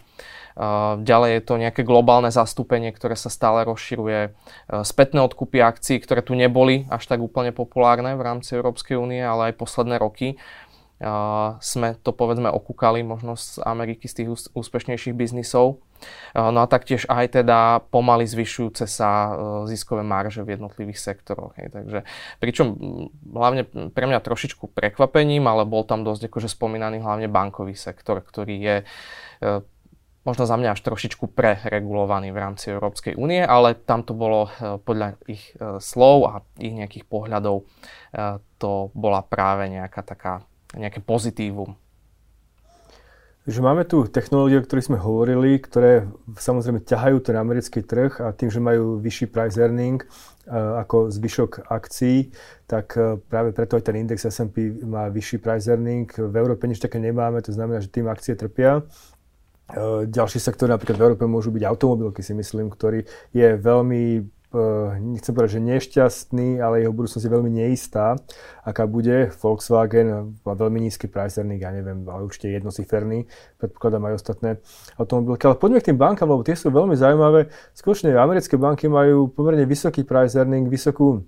Ďalej 0.97 1.29
je 1.37 1.41
to 1.45 1.61
nejaké 1.61 1.85
globálne 1.85 2.33
zastúpenie, 2.33 2.89
ktoré 2.89 3.13
sa 3.13 3.29
stále 3.29 3.61
rozširuje. 3.69 4.33
Spätné 4.81 5.21
odkupy 5.21 5.61
akcií, 5.61 6.01
ktoré 6.01 6.25
tu 6.25 6.33
neboli 6.33 6.89
až 6.89 7.05
tak 7.05 7.21
úplne 7.21 7.53
populárne 7.53 8.17
v 8.17 8.25
rámci 8.25 8.57
Európskej 8.57 8.97
únie, 8.97 9.21
ale 9.21 9.53
aj 9.53 9.61
posledné 9.61 10.01
roky 10.01 10.41
sme 11.61 11.93
to 12.01 12.09
povedzme 12.09 12.49
okúkali 12.49 13.05
možno 13.05 13.37
z 13.37 13.61
Ameriky, 13.61 14.09
z 14.09 14.25
tých 14.25 14.49
úspešnejších 14.57 15.13
biznisov. 15.13 15.85
No 16.33 16.59
a 16.61 16.65
taktiež 16.65 17.05
aj 17.05 17.37
teda 17.41 17.85
pomaly 17.93 18.25
zvyšujúce 18.25 18.85
sa 18.85 19.09
e, 19.09 19.31
ziskové 19.65 20.05
marže 20.05 20.45
v 20.45 20.53
jednotlivých 20.53 21.01
sektoroch. 21.01 21.57
Hej. 21.57 21.73
Takže, 21.73 21.99
pričom 22.37 22.77
hlavne 23.33 23.65
pre 23.65 24.05
mňa 24.05 24.21
trošičku 24.21 24.69
prekvapením, 24.77 25.45
ale 25.49 25.65
bol 25.65 25.85
tam 25.89 26.05
dosť 26.05 26.29
akože 26.29 26.49
spomínaný 26.53 27.01
hlavne 27.01 27.25
bankový 27.29 27.73
sektor, 27.73 28.21
ktorý 28.21 28.55
je 28.61 28.75
možno 30.27 30.43
za 30.43 30.59
mňa 30.59 30.75
až 30.75 30.83
trošičku 30.83 31.31
preregulovaný 31.31 32.35
v 32.35 32.41
rámci 32.43 32.75
Európskej 32.75 33.15
únie, 33.15 33.39
ale 33.39 33.79
tam 33.79 34.03
to 34.03 34.11
bolo 34.11 34.51
e, 34.51 34.75
podľa 34.83 35.15
ich 35.31 35.55
slov 35.79 36.17
a 36.27 36.43
ich 36.59 36.75
nejakých 36.75 37.07
pohľadov 37.07 37.63
to 38.57 38.89
bola 38.97 39.21
práve 39.21 39.69
nejaká 39.69 40.01
taká 40.01 40.41
nejaké 40.73 40.99
pozitívum. 40.99 41.77
Takže 43.47 43.63
máme 43.63 43.87
tu 43.87 44.03
technológie, 44.11 44.59
o 44.59 44.65
ktorých 44.67 44.91
sme 44.91 44.99
hovorili, 44.99 45.55
ktoré 45.55 46.03
samozrejme 46.35 46.83
ťahajú 46.83 47.23
ten 47.23 47.39
americký 47.39 47.79
trh 47.79 48.19
a 48.19 48.35
tým, 48.35 48.51
že 48.51 48.59
majú 48.59 48.99
vyšší 48.99 49.31
price 49.31 49.55
earning 49.55 50.03
ako 50.51 51.07
zvyšok 51.07 51.71
akcií, 51.71 52.35
tak 52.67 52.99
práve 53.31 53.55
preto 53.55 53.79
aj 53.79 53.87
ten 53.87 54.03
index 54.03 54.27
S&P 54.27 54.83
má 54.83 55.07
vyšší 55.07 55.39
price 55.39 55.71
earning. 55.71 56.11
V 56.11 56.35
Európe 56.35 56.67
nič 56.67 56.83
také 56.83 56.99
nemáme, 56.99 57.39
to 57.39 57.55
znamená, 57.55 57.79
že 57.79 57.87
tým 57.87 58.11
akcie 58.11 58.35
trpia. 58.35 58.83
E, 59.67 60.07
ďalší 60.07 60.39
sektor 60.39 60.71
napríklad 60.71 60.95
v 60.95 61.03
Európe 61.11 61.25
môžu 61.27 61.51
byť 61.51 61.63
automobilky, 61.67 62.23
si 62.23 62.31
myslím, 62.31 62.71
ktorý 62.71 63.03
je 63.35 63.47
veľmi 63.59 64.25
Eh, 64.47 64.91
nechcem 65.03 65.35
povedať, 65.35 65.59
že 65.59 65.67
nešťastný, 65.67 66.63
ale 66.63 66.79
jeho 66.79 66.95
budúcnosť 66.95 67.19
je 67.19 67.35
veľmi 67.35 67.51
neistá. 67.51 68.15
Aká 68.63 68.87
bude, 68.87 69.27
Volkswagen 69.43 70.39
má 70.47 70.53
veľmi 70.55 70.87
nízky 70.87 71.11
price 71.11 71.35
earning, 71.35 71.59
ja 71.59 71.75
neviem, 71.75 72.07
ale 72.07 72.23
určite 72.23 72.55
jednociferný, 72.55 73.27
predpokladám 73.59 74.07
aj 74.07 74.13
ostatné 74.15 74.49
automobilky. 74.95 75.51
Ale 75.51 75.59
poďme 75.59 75.83
k 75.83 75.91
tým 75.91 75.99
bankám, 75.99 76.31
lebo 76.31 76.47
tie 76.47 76.55
sú 76.55 76.71
veľmi 76.71 76.95
zaujímavé. 76.95 77.51
Skutočne 77.75 78.15
americké 78.15 78.55
banky 78.55 78.87
majú 78.87 79.27
pomerne 79.27 79.67
vysoký 79.67 80.07
price 80.07 80.39
earning, 80.39 80.71
vysokú 80.71 81.27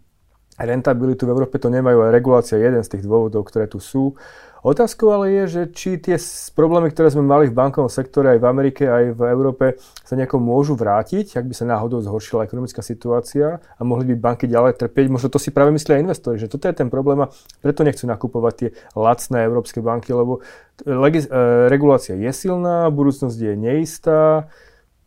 rentabilitu, 0.59 1.23
v 1.23 1.33
Európe 1.33 1.55
to 1.59 1.71
nemajú, 1.71 2.07
aj 2.07 2.11
regulácia 2.11 2.55
je 2.59 2.67
jeden 2.67 2.83
z 2.83 2.91
tých 2.97 3.03
dôvodov, 3.07 3.47
ktoré 3.47 3.71
tu 3.71 3.79
sú. 3.79 4.15
Otázkou 4.59 5.15
ale 5.15 5.31
je, 5.31 5.43
že 5.47 5.61
či 5.71 5.95
tie 5.95 6.19
problémy, 6.51 6.91
ktoré 6.91 7.07
sme 7.07 7.23
mali 7.23 7.47
v 7.47 7.55
bankovom 7.55 7.87
sektore 7.87 8.35
aj 8.35 8.39
v 8.43 8.49
Amerike, 8.51 8.83
aj 8.91 9.15
v 9.15 9.21
Európe, 9.31 9.79
sa 10.03 10.19
nejako 10.19 10.43
môžu 10.43 10.75
vrátiť, 10.75 11.39
ak 11.39 11.47
by 11.47 11.55
sa 11.55 11.63
náhodou 11.63 12.03
zhoršila 12.03 12.43
ekonomická 12.43 12.83
situácia 12.83 13.63
a 13.63 13.81
mohli 13.87 14.11
by 14.11 14.15
banky 14.19 14.51
ďalej 14.51 14.75
trpieť. 14.83 15.07
Možno 15.07 15.31
to 15.31 15.39
si 15.39 15.55
práve 15.55 15.71
myslia 15.71 16.03
investori, 16.03 16.35
že 16.35 16.51
toto 16.51 16.67
je 16.67 16.75
ten 16.75 16.91
problém 16.91 17.23
a 17.23 17.31
preto 17.63 17.87
nechcú 17.87 18.03
nakupovať 18.03 18.53
tie 18.59 18.69
lacné 18.99 19.47
európske 19.47 19.79
banky, 19.79 20.11
lebo 20.11 20.43
legis- 20.83 21.31
e, 21.31 21.71
regulácia 21.71 22.19
je 22.19 22.31
silná, 22.35 22.91
budúcnosť 22.91 23.39
je 23.39 23.53
neistá. 23.55 24.51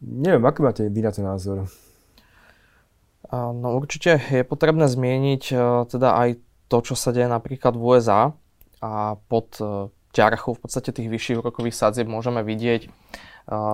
Neviem, 0.00 0.48
aký 0.48 0.64
máte 0.64 0.88
vy 0.88 1.00
na 1.04 1.12
to 1.12 1.20
názor? 1.20 1.68
No 3.32 3.80
určite 3.80 4.20
je 4.20 4.44
potrebné 4.44 4.84
zmieniť 4.92 5.42
e, 5.48 5.54
teda 5.88 6.08
aj 6.20 6.28
to, 6.68 6.78
čo 6.84 6.94
sa 6.94 7.16
deje 7.16 7.32
napríklad 7.32 7.72
v 7.72 7.82
USA, 7.82 8.36
a. 8.84 9.16
Pod 9.16 9.56
e, 9.56 9.88
ťarchou 10.12 10.60
v 10.60 10.60
podstate 10.60 10.92
tých 10.92 11.08
vyšších 11.08 11.40
úrokových 11.40 11.72
sadzieb 11.72 12.04
môžeme 12.12 12.44
vidieť 12.44 12.82
e, 12.84 12.88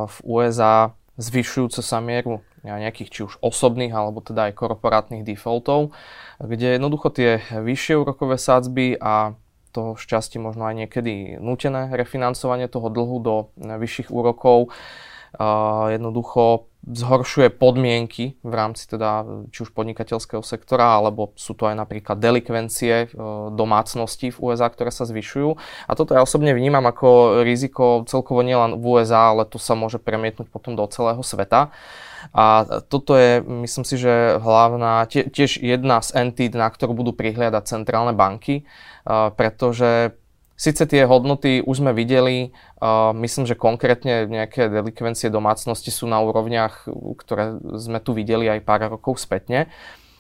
v 0.07 0.17
USA 0.23 0.95
zvyšujúcu 1.19 1.81
sa 1.83 1.99
mieru 1.99 2.47
nejakých 2.63 3.11
či 3.11 3.21
už 3.27 3.43
osobných 3.43 3.91
alebo 3.91 4.23
teda 4.23 4.51
aj 4.51 4.55
korporátnych 4.55 5.27
defaultov, 5.27 5.91
kde 6.39 6.79
jednoducho 6.79 7.11
tie 7.11 7.43
vyššie 7.51 7.99
úrokové 7.99 8.39
sadzby 8.39 8.95
a 8.95 9.35
to 9.75 9.99
šťastie 9.99 10.39
možno 10.39 10.71
aj 10.71 10.87
niekedy 10.87 11.43
nutené 11.43 11.91
refinancovanie 11.95 12.71
toho 12.71 12.91
dlhu 12.91 13.19
do 13.19 13.35
vyšších 13.59 14.15
úrokov 14.15 14.71
jednoducho 15.93 16.69
zhoršuje 16.89 17.53
podmienky 17.53 18.41
v 18.41 18.55
rámci 18.55 18.89
teda 18.89 19.27
či 19.53 19.69
už 19.69 19.77
podnikateľského 19.77 20.41
sektora, 20.41 20.97
alebo 20.97 21.37
sú 21.37 21.53
to 21.53 21.69
aj 21.69 21.77
napríklad 21.77 22.17
delikvencie 22.17 22.95
e, 23.05 23.07
domácností 23.53 24.33
v 24.33 24.41
USA, 24.41 24.73
ktoré 24.73 24.89
sa 24.89 25.05
zvyšujú. 25.05 25.59
A 25.85 25.93
toto 25.93 26.17
ja 26.17 26.25
osobne 26.25 26.57
vnímam 26.57 26.85
ako 26.89 27.43
riziko 27.45 28.09
celkovo 28.09 28.41
nielen 28.41 28.81
v 28.81 28.85
USA, 28.89 29.37
ale 29.37 29.45
to 29.45 29.61
sa 29.61 29.77
môže 29.77 30.01
premietnúť 30.01 30.49
potom 30.49 30.79
do 30.79 30.87
celého 30.89 31.21
sveta. 31.21 31.75
A 32.33 32.65
toto 32.89 33.15
je, 33.15 33.45
myslím 33.45 33.85
si, 33.85 33.95
že 34.01 34.41
hlavná, 34.41 35.07
tiež 35.07 35.61
jedna 35.61 36.01
z 36.01 36.19
entít, 36.19 36.57
na 36.57 36.73
ktorú 36.73 36.97
budú 36.97 37.13
prihliadať 37.13 37.69
centrálne 37.69 38.17
banky, 38.17 38.63
e, 38.63 38.65
pretože 39.37 40.17
Sice 40.59 40.91
tie 40.91 41.07
hodnoty 41.07 41.63
už 41.63 41.87
sme 41.87 41.95
videli, 41.95 42.51
uh, 42.83 43.15
myslím, 43.15 43.47
že 43.47 43.55
konkrétne 43.55 44.27
nejaké 44.27 44.67
delikvencie 44.67 45.31
domácnosti 45.31 45.95
sú 45.95 46.11
na 46.11 46.19
úrovniach, 46.19 46.91
ktoré 47.23 47.63
sme 47.79 48.03
tu 48.03 48.11
videli 48.11 48.51
aj 48.51 48.67
pár 48.67 48.91
rokov 48.91 49.23
spätne, 49.23 49.71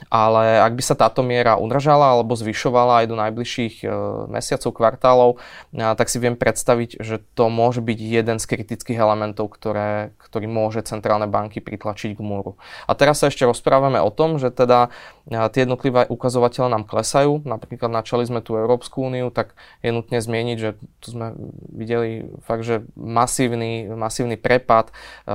ale 0.06 0.62
ak 0.62 0.78
by 0.78 0.82
sa 0.86 0.94
táto 0.94 1.26
miera 1.26 1.58
udržala 1.58 2.14
alebo 2.14 2.38
zvyšovala 2.38 3.02
aj 3.02 3.06
do 3.10 3.16
najbližších 3.18 3.74
e, 3.82 3.86
mesiacov, 4.30 4.70
kvartálov, 4.70 5.30
tak 5.74 6.06
si 6.06 6.22
viem 6.22 6.38
predstaviť, 6.38 7.02
že 7.02 7.18
to 7.34 7.50
môže 7.50 7.82
byť 7.82 7.98
jeden 7.98 8.36
z 8.38 8.46
kritických 8.46 8.98
elementov, 9.02 9.50
ktoré, 9.50 10.14
ktorý 10.22 10.46
môže 10.46 10.86
centrálne 10.86 11.26
banky 11.26 11.58
pritlačiť 11.58 12.14
k 12.14 12.20
múru. 12.22 12.54
A 12.86 12.94
teraz 12.94 13.18
sa 13.18 13.28
ešte 13.28 13.42
rozprávame 13.42 13.98
o 13.98 14.10
tom, 14.14 14.38
že 14.38 14.54
teda 14.54 14.94
tie 15.28 15.68
jednotlivé 15.68 16.06
ukazovatele 16.08 16.70
nám 16.72 16.88
klesajú. 16.88 17.44
Napríklad 17.44 17.92
načali 17.92 18.24
sme 18.24 18.40
tú 18.40 18.56
Európsku 18.56 19.04
úniu, 19.04 19.28
tak 19.28 19.58
je 19.84 19.92
nutné 19.92 20.22
zmieniť, 20.22 20.56
že 20.56 20.70
tu 21.02 21.12
sme 21.12 21.36
videli 21.74 22.24
fakt, 22.46 22.64
že 22.64 22.86
masívny, 22.96 23.90
masívny 23.92 24.40
prepad 24.40 24.94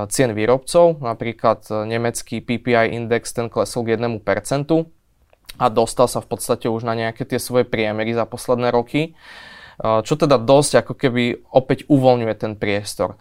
cien 0.10 0.34
výrobcov. 0.34 0.98
Napríklad 1.04 1.68
nemecký 1.70 2.42
PPI 2.42 2.96
index 2.96 3.36
ten 3.38 3.52
klesol 3.52 3.86
k 3.86 4.00
1% 4.00 4.53
a 5.58 5.66
dostal 5.70 6.06
sa 6.10 6.22
v 6.22 6.28
podstate 6.30 6.70
už 6.70 6.86
na 6.86 6.94
nejaké 6.94 7.26
tie 7.26 7.42
svoje 7.42 7.66
priemery 7.66 8.14
za 8.14 8.26
posledné 8.30 8.70
roky 8.74 9.14
čo 9.82 10.14
teda 10.14 10.38
dosť 10.38 10.86
ako 10.86 10.94
keby 10.94 11.24
opäť 11.50 11.90
uvoľňuje 11.90 12.36
ten 12.38 12.54
priestor 12.54 13.18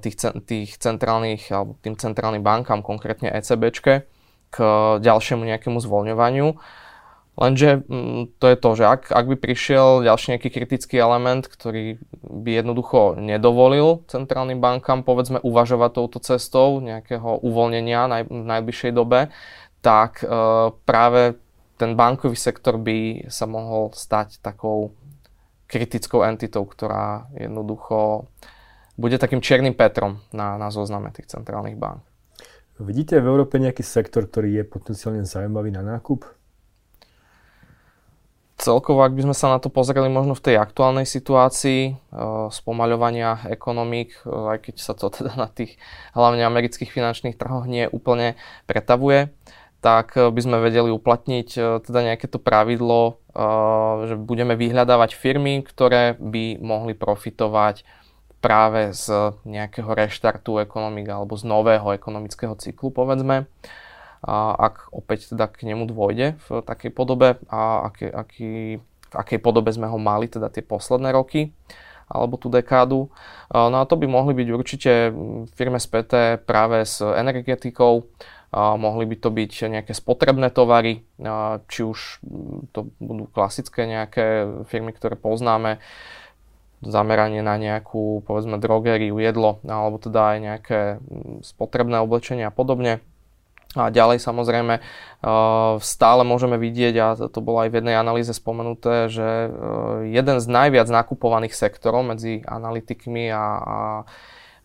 tých, 0.00 0.16
tých 0.48 0.70
centrálnych, 0.80 1.52
alebo 1.52 1.76
tým 1.84 2.00
centrálnym 2.00 2.40
bankám, 2.40 2.80
konkrétne 2.80 3.28
ECBčke, 3.32 4.08
k 4.48 4.56
ďalšiemu 5.02 5.42
nejakému 5.44 5.78
zvoľňovaniu. 5.82 6.48
Lenže 7.36 7.84
mm, 7.84 8.40
to 8.40 8.46
je 8.48 8.56
to, 8.56 8.70
že 8.80 8.84
ak, 8.88 9.02
ak 9.12 9.26
by 9.28 9.36
prišiel 9.36 10.00
ďalší 10.00 10.26
nejaký 10.32 10.48
kritický 10.48 10.96
element, 10.96 11.44
ktorý 11.44 12.00
by 12.24 12.64
jednoducho 12.64 13.20
nedovolil 13.20 14.08
centrálnym 14.08 14.56
bankám, 14.56 15.04
povedzme, 15.04 15.44
uvažovať 15.44 15.90
touto 16.00 16.18
cestou 16.24 16.80
nejakého 16.80 17.44
uvoľnenia 17.44 18.08
naj, 18.08 18.22
v 18.32 18.40
najbližšej 18.40 18.92
dobe, 18.96 19.28
tak 19.86 20.26
e, 20.26 20.28
práve 20.82 21.38
ten 21.78 21.94
bankový 21.94 22.34
sektor 22.34 22.74
by 22.74 23.30
sa 23.30 23.46
mohol 23.46 23.94
stať 23.94 24.42
takou 24.42 24.90
kritickou 25.70 26.26
entitou, 26.26 26.66
ktorá 26.66 27.30
jednoducho 27.38 28.26
bude 28.98 29.14
takým 29.22 29.38
čiernym 29.38 29.78
Petrom 29.78 30.18
na, 30.34 30.58
na 30.58 30.74
zozname 30.74 31.14
tých 31.14 31.30
centrálnych 31.30 31.78
bank. 31.78 32.02
Vidíte 32.82 33.22
v 33.22 33.30
Európe 33.30 33.62
nejaký 33.62 33.86
sektor, 33.86 34.26
ktorý 34.26 34.60
je 34.60 34.64
potenciálne 34.66 35.22
zaujímavý 35.22 35.70
na 35.70 35.86
nákup? 35.86 36.26
Celkovo, 38.56 39.04
ak 39.04 39.12
by 39.12 39.28
sme 39.28 39.36
sa 39.36 39.52
na 39.52 39.60
to 39.60 39.68
pozreli 39.68 40.08
možno 40.08 40.32
v 40.32 40.50
tej 40.50 40.56
aktuálnej 40.56 41.04
situácii 41.04 41.80
e, 41.88 41.94
spomaľovania 42.50 43.52
ekonomík, 43.52 44.24
e, 44.24 44.32
aj 44.56 44.58
keď 44.64 44.74
sa 44.80 44.92
to 44.96 45.12
teda 45.22 45.36
na 45.36 45.46
tých 45.46 45.76
hlavne 46.16 46.42
amerických 46.42 46.90
finančných 46.90 47.36
trhoch 47.36 47.68
nie 47.68 47.86
úplne 47.86 48.34
pretavuje, 48.64 49.28
tak 49.80 50.16
e, 50.16 50.28
by 50.32 50.40
sme 50.40 50.56
vedeli 50.62 50.90
uplatniť 50.92 51.48
e, 51.56 51.60
teda 51.84 52.00
nejaké 52.12 52.26
to 52.26 52.40
pravidlo, 52.40 53.00
e, 53.06 53.12
že 54.08 54.14
budeme 54.16 54.56
vyhľadávať 54.56 55.16
firmy, 55.16 55.62
ktoré 55.62 56.16
by 56.16 56.60
mohli 56.60 56.96
profitovať 56.96 57.84
práve 58.40 58.94
z 58.94 59.34
nejakého 59.42 59.90
reštartu 59.90 60.62
ekonomik 60.62 61.08
alebo 61.08 61.34
z 61.34 61.44
nového 61.48 61.90
ekonomického 61.96 62.54
cyklu, 62.54 62.94
povedzme. 62.94 63.48
Ak 64.26 64.90
opäť 64.90 65.34
teda 65.34 65.50
k 65.50 65.66
nemu 65.66 65.86
dôjde 65.86 66.38
v 66.46 66.48
takej 66.62 66.90
podobe 66.94 67.38
a 67.46 67.90
aký, 67.90 68.06
aký, 68.10 68.50
v 68.82 69.14
akej 69.14 69.38
podobe 69.38 69.70
sme 69.70 69.90
ho 69.90 69.98
mali 69.98 70.30
teda 70.30 70.50
tie 70.50 70.62
posledné 70.62 71.10
roky 71.14 71.54
alebo 72.06 72.38
tú 72.38 72.46
dekádu. 72.46 73.10
No 73.50 73.76
a 73.82 73.86
to 73.86 73.98
by 73.98 74.06
mohli 74.06 74.34
byť 74.34 74.48
určite 74.50 74.92
firme 75.54 75.78
späté 75.82 76.38
práve 76.38 76.86
s 76.86 77.02
energetikou, 77.02 78.06
mohli 78.56 79.04
by 79.04 79.16
to 79.20 79.28
byť 79.28 79.52
nejaké 79.68 79.92
spotrebné 79.92 80.48
tovary, 80.48 81.04
či 81.68 81.80
už 81.84 82.24
to 82.72 82.88
budú 82.96 83.28
klasické 83.28 83.84
nejaké 83.84 84.48
firmy, 84.72 84.96
ktoré 84.96 85.20
poznáme, 85.20 85.84
zameranie 86.80 87.44
na 87.44 87.60
nejakú, 87.60 88.24
povedzme, 88.24 88.56
drogériu, 88.56 89.20
jedlo, 89.20 89.60
alebo 89.68 90.00
teda 90.00 90.20
aj 90.32 90.38
nejaké 90.40 90.80
spotrebné 91.44 92.00
oblečenie 92.00 92.48
a 92.48 92.52
podobne. 92.52 93.04
A 93.76 93.92
ďalej 93.92 94.24
samozrejme 94.24 94.80
stále 95.84 96.22
môžeme 96.24 96.56
vidieť, 96.56 96.94
a 96.96 97.08
to 97.28 97.44
bolo 97.44 97.60
aj 97.60 97.68
v 97.68 97.84
jednej 97.84 98.00
analýze 98.00 98.32
spomenuté, 98.32 99.12
že 99.12 99.52
jeden 100.08 100.40
z 100.40 100.46
najviac 100.48 100.88
nakupovaných 100.88 101.52
sektorov 101.52 102.08
medzi 102.08 102.40
analytikmi 102.48 103.28
a, 103.28 103.44
a 103.60 103.78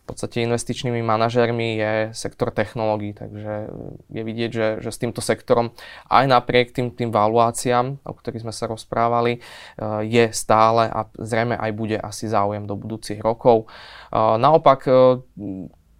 v 0.02 0.04
podstate 0.10 0.42
investičnými 0.42 0.98
manažermi 0.98 1.78
je 1.78 1.92
sektor 2.10 2.50
technológií, 2.50 3.14
takže 3.14 3.70
je 4.10 4.22
vidieť, 4.26 4.50
že, 4.50 4.68
že 4.82 4.90
s 4.90 4.98
týmto 4.98 5.22
sektorom 5.22 5.70
aj 6.10 6.24
napriek 6.26 6.74
tým, 6.74 6.90
tým 6.90 7.14
valuáciám, 7.14 8.02
o 8.02 8.12
ktorých 8.12 8.42
sme 8.42 8.54
sa 8.54 8.66
rozprávali, 8.66 9.38
eh, 9.38 10.02
je 10.02 10.24
stále 10.34 10.90
a 10.90 11.06
zrejme 11.14 11.54
aj 11.54 11.70
bude 11.78 11.96
asi 12.02 12.26
záujem 12.26 12.66
do 12.66 12.74
budúcich 12.74 13.22
rokov. 13.22 13.70
Eh, 14.10 14.18
naopak 14.18 14.90
eh, 14.90 15.22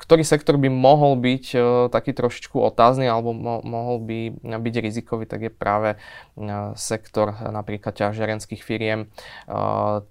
ktorý 0.02 0.26
sektor 0.26 0.58
by 0.58 0.66
mohol 0.66 1.14
byť 1.14 1.44
uh, 1.54 1.62
taký 1.86 2.10
trošičku 2.10 2.58
otázny 2.58 3.06
alebo 3.06 3.30
mo- 3.30 3.62
mohol 3.62 4.02
by 4.02 4.18
byť 4.42 4.74
rizikový, 4.82 5.30
tak 5.30 5.46
je 5.46 5.52
práve 5.54 5.94
uh, 5.94 6.74
sektor 6.74 7.30
uh, 7.30 7.54
napríklad 7.54 7.94
ťažiarenských 7.94 8.62
firiem. 8.66 9.06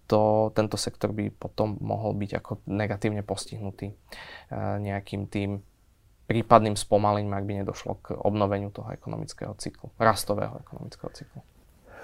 To, 0.08 0.22
tento 0.54 0.78
sektor 0.80 1.12
by 1.12 1.34
potom 1.34 1.76
mohol 1.82 2.14
byť 2.16 2.32
ako 2.38 2.52
negatívne 2.70 3.26
postihnutý 3.26 3.92
nejakým 4.54 5.28
tým 5.28 5.60
prípadným 6.30 6.80
spomalením, 6.80 7.34
ak 7.36 7.44
by 7.44 7.54
nedošlo 7.64 7.94
k 8.00 8.16
obnoveniu 8.16 8.72
toho 8.72 8.88
ekonomického 8.96 9.52
cyklu, 9.60 9.92
rastového 10.00 10.64
ekonomického 10.64 11.12
cyklu. 11.12 11.44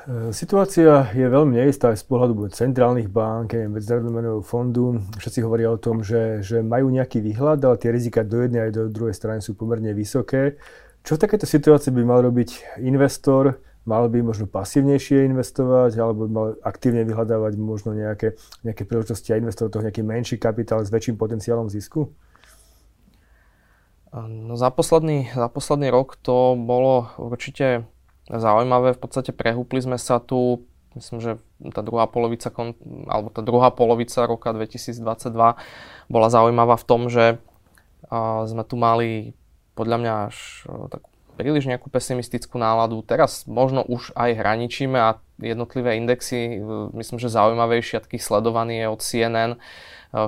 E, 0.07 0.31
situácia 0.31 1.11
je 1.11 1.27
veľmi 1.27 1.59
neistá 1.59 1.91
aj 1.91 1.99
z 1.99 2.05
pohľadu 2.07 2.47
centrálnych 2.47 3.11
bank, 3.11 3.59
Medzinárodného 3.67 4.39
fondu. 4.39 5.03
Všetci 5.19 5.43
hovoria 5.43 5.67
o 5.67 5.75
tom, 5.75 5.99
že, 5.99 6.39
že 6.39 6.63
majú 6.63 6.87
nejaký 6.87 7.19
výhľad, 7.19 7.59
ale 7.67 7.75
tie 7.75 7.91
rizika 7.91 8.23
do 8.23 8.39
jednej 8.39 8.67
aj 8.67 8.71
do 8.71 8.83
druhej 8.87 9.11
strany 9.11 9.43
sú 9.43 9.59
pomerne 9.59 9.91
vysoké. 9.91 10.55
Čo 11.03 11.19
v 11.19 11.23
takéto 11.27 11.43
situácii 11.43 11.91
by 11.91 12.03
mal 12.07 12.23
robiť 12.23 12.79
investor? 12.87 13.59
Mal 13.83 14.07
by 14.07 14.19
možno 14.19 14.47
pasívnejšie 14.47 15.27
investovať 15.27 15.99
alebo 15.99 16.27
mal 16.27 16.55
aktívne 16.63 17.07
vyhľadávať 17.07 17.55
možno 17.59 17.91
nejaké, 17.91 18.35
nejaké 18.63 18.83
príležitosti 18.83 19.31
a 19.31 19.39
investovať 19.39 19.71
toho 19.71 19.85
nejaký 19.87 20.03
menší 20.03 20.35
kapitál 20.39 20.83
s 20.83 20.91
väčším 20.91 21.19
potenciálom 21.19 21.67
zisku? 21.71 22.11
No 24.11 24.55
za 24.55 24.71
posledný, 24.71 25.31
za 25.35 25.47
posledný 25.51 25.91
rok 25.91 26.19
to 26.19 26.55
bolo 26.59 27.11
určite 27.19 27.87
zaujímavé. 28.27 28.93
V 28.95 29.01
podstate 29.01 29.31
prehúpli 29.31 29.79
sme 29.79 29.95
sa 29.95 30.19
tu, 30.19 30.67
myslím, 30.99 31.19
že 31.23 31.31
tá 31.71 31.81
druhá 31.81 32.07
polovica, 32.07 32.51
alebo 33.07 33.31
tá 33.31 33.41
druhá 33.41 33.71
polovica 33.71 34.27
roka 34.27 34.51
2022 34.51 35.01
bola 36.11 36.27
zaujímavá 36.27 36.75
v 36.75 36.87
tom, 36.87 37.07
že 37.07 37.39
sme 38.47 38.63
tu 38.63 38.75
mali 38.79 39.35
podľa 39.75 39.97
mňa 39.99 40.13
až 40.31 40.67
takú 40.89 41.09
príliš 41.37 41.69
nejakú 41.69 41.93
pesimistickú 41.93 42.57
náladu. 42.57 43.05
Teraz 43.05 43.45
možno 43.45 43.85
už 43.85 44.09
aj 44.17 44.41
hraničíme 44.41 44.97
a 44.97 45.21
jednotlivé 45.37 45.93
indexy, 45.93 46.57
myslím, 46.97 47.21
že 47.21 47.29
zaujímavejší 47.29 48.01
a 48.01 48.03
taký 48.03 48.17
sledovaný 48.17 48.81
je 48.81 48.87
od 48.89 49.01
CNN 49.05 49.51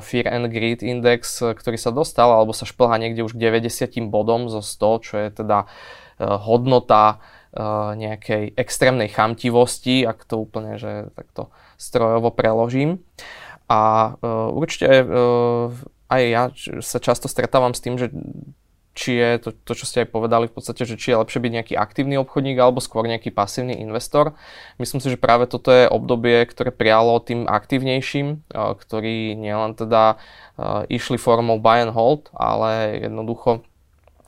Fear 0.06 0.30
and 0.30 0.54
Greed 0.54 0.86
Index, 0.86 1.42
ktorý 1.42 1.82
sa 1.82 1.90
dostal 1.90 2.30
alebo 2.30 2.54
sa 2.54 2.70
šplhá 2.70 3.02
niekde 3.02 3.26
už 3.26 3.34
k 3.34 3.42
90 3.42 4.06
bodom 4.06 4.54
zo 4.54 4.62
100, 4.62 5.02
čo 5.02 5.14
je 5.18 5.28
teda 5.34 5.66
hodnota 6.20 7.18
nejakej 7.96 8.54
extrémnej 8.54 9.10
chamtivosti, 9.10 10.06
ak 10.06 10.26
to 10.30 10.38
úplne, 10.38 10.78
že 10.78 11.10
takto 11.18 11.50
strojovo 11.82 12.30
preložím. 12.30 13.02
A 13.70 14.14
uh, 14.18 14.50
určite 14.54 15.06
uh, 15.06 15.70
aj 16.10 16.22
ja 16.26 16.44
sa 16.82 16.98
často 16.98 17.30
stretávam 17.30 17.78
s 17.78 17.82
tým, 17.86 17.98
že 17.98 18.10
či 18.98 19.16
je 19.16 19.30
to, 19.40 19.50
to, 19.54 19.74
čo 19.80 19.86
ste 19.86 20.04
aj 20.04 20.12
povedali 20.12 20.46
v 20.50 20.56
podstate, 20.60 20.84
že 20.84 21.00
či 21.00 21.14
je 21.14 21.22
lepšie 21.22 21.40
byť 21.40 21.52
nejaký 21.56 21.74
aktívny 21.80 22.20
obchodník 22.20 22.58
alebo 22.60 22.84
skôr 22.84 23.08
nejaký 23.08 23.32
pasívny 23.32 23.80
investor. 23.80 24.36
Myslím 24.76 25.00
si, 25.00 25.14
že 25.14 25.22
práve 25.22 25.48
toto 25.48 25.72
je 25.72 25.88
obdobie, 25.88 26.44
ktoré 26.44 26.74
prialo 26.74 27.22
tým 27.24 27.48
aktívnejším, 27.48 28.52
ktorí 28.52 29.40
nielen 29.40 29.80
teda 29.80 30.20
išli 30.92 31.16
formou 31.16 31.64
buy 31.64 31.88
and 31.88 31.96
hold, 31.96 32.28
ale 32.36 33.00
jednoducho 33.00 33.64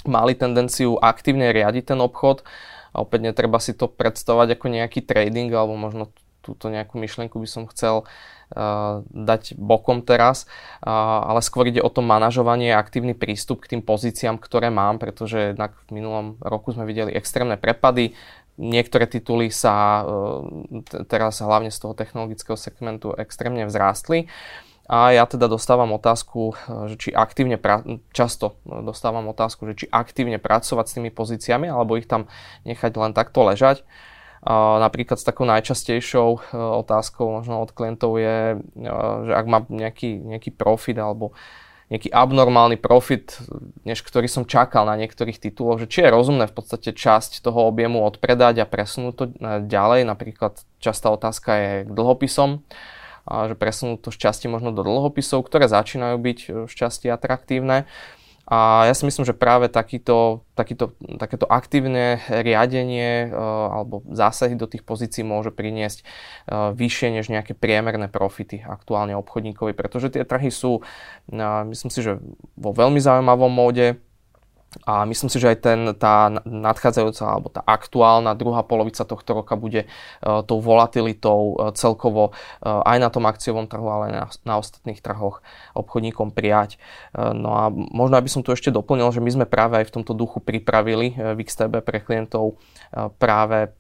mali 0.08 0.40
tendenciu 0.40 0.96
aktívne 1.04 1.52
riadiť 1.52 1.92
ten 1.92 2.00
obchod 2.00 2.48
a 2.92 3.04
opäť 3.04 3.32
netreba 3.32 3.58
si 3.64 3.72
to 3.72 3.88
predstavovať 3.88 4.60
ako 4.60 4.68
nejaký 4.68 5.02
trading, 5.04 5.52
alebo 5.52 5.80
možno 5.80 6.12
túto 6.42 6.68
nejakú 6.68 6.98
myšlienku 6.98 7.38
by 7.38 7.48
som 7.48 7.64
chcel 7.70 8.04
uh, 8.04 9.06
dať 9.06 9.56
bokom 9.56 10.02
teraz, 10.02 10.50
uh, 10.82 11.30
ale 11.30 11.40
skôr 11.46 11.70
ide 11.70 11.80
o 11.80 11.90
to 11.94 12.02
manažovanie 12.02 12.74
a 12.74 12.82
aktívny 12.82 13.14
prístup 13.14 13.62
k 13.64 13.78
tým 13.78 13.82
pozíciám, 13.86 14.42
ktoré 14.42 14.74
mám, 14.74 14.98
pretože 14.98 15.54
jednak 15.54 15.78
v 15.88 16.02
minulom 16.02 16.42
roku 16.42 16.74
sme 16.74 16.90
videli 16.90 17.14
extrémne 17.14 17.62
prepady, 17.62 18.18
niektoré 18.58 19.06
tituly 19.06 19.54
sa 19.54 20.02
uh, 20.02 20.42
teraz 21.06 21.40
hlavne 21.40 21.70
z 21.70 21.78
toho 21.78 21.94
technologického 21.94 22.58
segmentu 22.58 23.14
extrémne 23.16 23.70
vzrástli 23.70 24.28
a 24.92 25.16
ja 25.16 25.24
teda 25.24 25.48
dostávam 25.48 25.96
otázku, 25.96 26.52
že 26.92 27.00
či 27.00 27.10
aktívne, 27.16 27.56
pra- 27.56 27.88
často 28.12 28.60
dostávam 28.68 29.24
otázku, 29.32 29.64
že 29.72 29.74
či 29.80 29.86
aktívne 29.88 30.36
pracovať 30.36 30.86
s 30.92 30.96
tými 31.00 31.08
pozíciami 31.16 31.72
alebo 31.72 31.96
ich 31.96 32.12
tam 32.12 32.28
nechať 32.68 32.92
len 33.00 33.16
takto 33.16 33.48
ležať. 33.48 33.88
Napríklad 34.44 35.16
s 35.16 35.24
takou 35.24 35.46
najčastejšou 35.46 36.30
e, 36.34 36.40
otázkou 36.58 37.30
možno 37.30 37.62
od 37.62 37.70
klientov 37.78 38.18
je, 38.18 38.58
e, 38.58 38.94
že 39.30 39.34
ak 39.38 39.46
má 39.46 39.62
nejaký, 39.70 40.18
nejaký 40.18 40.50
profit 40.50 40.98
alebo 40.98 41.38
nejaký 41.94 42.10
abnormálny 42.10 42.82
profit, 42.82 43.38
než 43.86 44.02
ktorý 44.02 44.26
som 44.26 44.50
čakal 44.50 44.90
na 44.90 44.98
niektorých 44.98 45.38
tituloch, 45.38 45.78
že 45.78 45.88
či 45.88 46.04
je 46.04 46.16
rozumné 46.16 46.50
v 46.50 46.58
podstate 46.58 46.90
časť 46.90 47.46
toho 47.46 47.70
objemu 47.70 48.02
odpredať 48.02 48.66
a 48.66 48.68
presunúť 48.68 49.14
to 49.14 49.26
ďalej. 49.70 50.10
Napríklad 50.10 50.58
častá 50.82 51.14
otázka 51.14 51.52
je 51.54 51.72
k 51.86 51.92
dlhopisom, 51.94 52.66
že 53.28 53.56
presunúť 53.58 54.06
to 54.06 54.10
z 54.10 54.18
časti 54.18 54.46
možno 54.50 54.74
do 54.74 54.82
dlhopisov, 54.82 55.46
ktoré 55.46 55.70
začínajú 55.70 56.18
byť 56.18 56.40
v 56.66 56.74
časti 56.74 57.08
atraktívne. 57.10 57.86
A 58.52 58.84
ja 58.84 58.92
si 58.92 59.08
myslím, 59.08 59.24
že 59.24 59.32
práve 59.32 59.72
takýto, 59.72 60.44
takýto, 60.60 60.92
takéto 61.16 61.48
aktívne 61.48 62.20
riadenie 62.28 63.32
uh, 63.32 63.72
alebo 63.72 64.04
zásahy 64.12 64.60
do 64.60 64.68
tých 64.68 64.84
pozícií 64.84 65.24
môže 65.24 65.56
priniesť 65.56 66.04
uh, 66.04 66.76
vyššie 66.76 67.16
než 67.16 67.32
nejaké 67.32 67.56
priemerné 67.56 68.12
profity 68.12 68.60
aktuálne 68.60 69.16
obchodníkovi, 69.16 69.72
pretože 69.72 70.12
tie 70.12 70.28
trhy 70.28 70.52
sú, 70.52 70.84
myslím 71.32 71.92
si, 71.96 72.00
že 72.04 72.20
vo 72.60 72.76
veľmi 72.76 73.00
zaujímavom 73.00 73.48
móde, 73.48 74.04
a 74.88 75.04
myslím 75.04 75.28
si, 75.28 75.36
že 75.36 75.52
aj 75.52 75.58
ten, 75.60 75.80
tá 76.00 76.32
nadchádzajúca 76.48 77.24
alebo 77.28 77.52
tá 77.52 77.60
aktuálna 77.60 78.32
druhá 78.40 78.64
polovica 78.64 79.04
tohto 79.04 79.44
roka 79.44 79.60
bude 79.60 79.84
uh, 79.84 80.48
tou 80.48 80.64
volatilitou 80.64 81.40
uh, 81.60 81.76
celkovo 81.76 82.32
uh, 82.32 82.80
aj 82.88 82.98
na 83.04 83.10
tom 83.12 83.28
akciovom 83.28 83.68
trhu, 83.68 83.84
ale 83.84 84.04
aj 84.08 84.14
na, 84.16 84.26
na 84.48 84.56
ostatných 84.64 85.04
trhoch 85.04 85.44
obchodníkom 85.76 86.32
prijať. 86.32 86.80
No 87.16 87.50
a 87.56 87.68
možno 87.72 88.16
aby 88.16 88.30
som 88.32 88.44
tu 88.44 88.52
ešte 88.52 88.72
doplnil, 88.72 89.12
že 89.12 89.24
my 89.24 89.32
sme 89.32 89.46
práve 89.48 89.82
aj 89.82 89.92
v 89.92 89.94
tomto 90.00 90.14
duchu 90.16 90.40
pripravili 90.44 91.16
v 91.16 91.40
XTB 91.44 91.84
pre 91.84 92.04
klientov 92.04 92.60
práve 93.18 93.72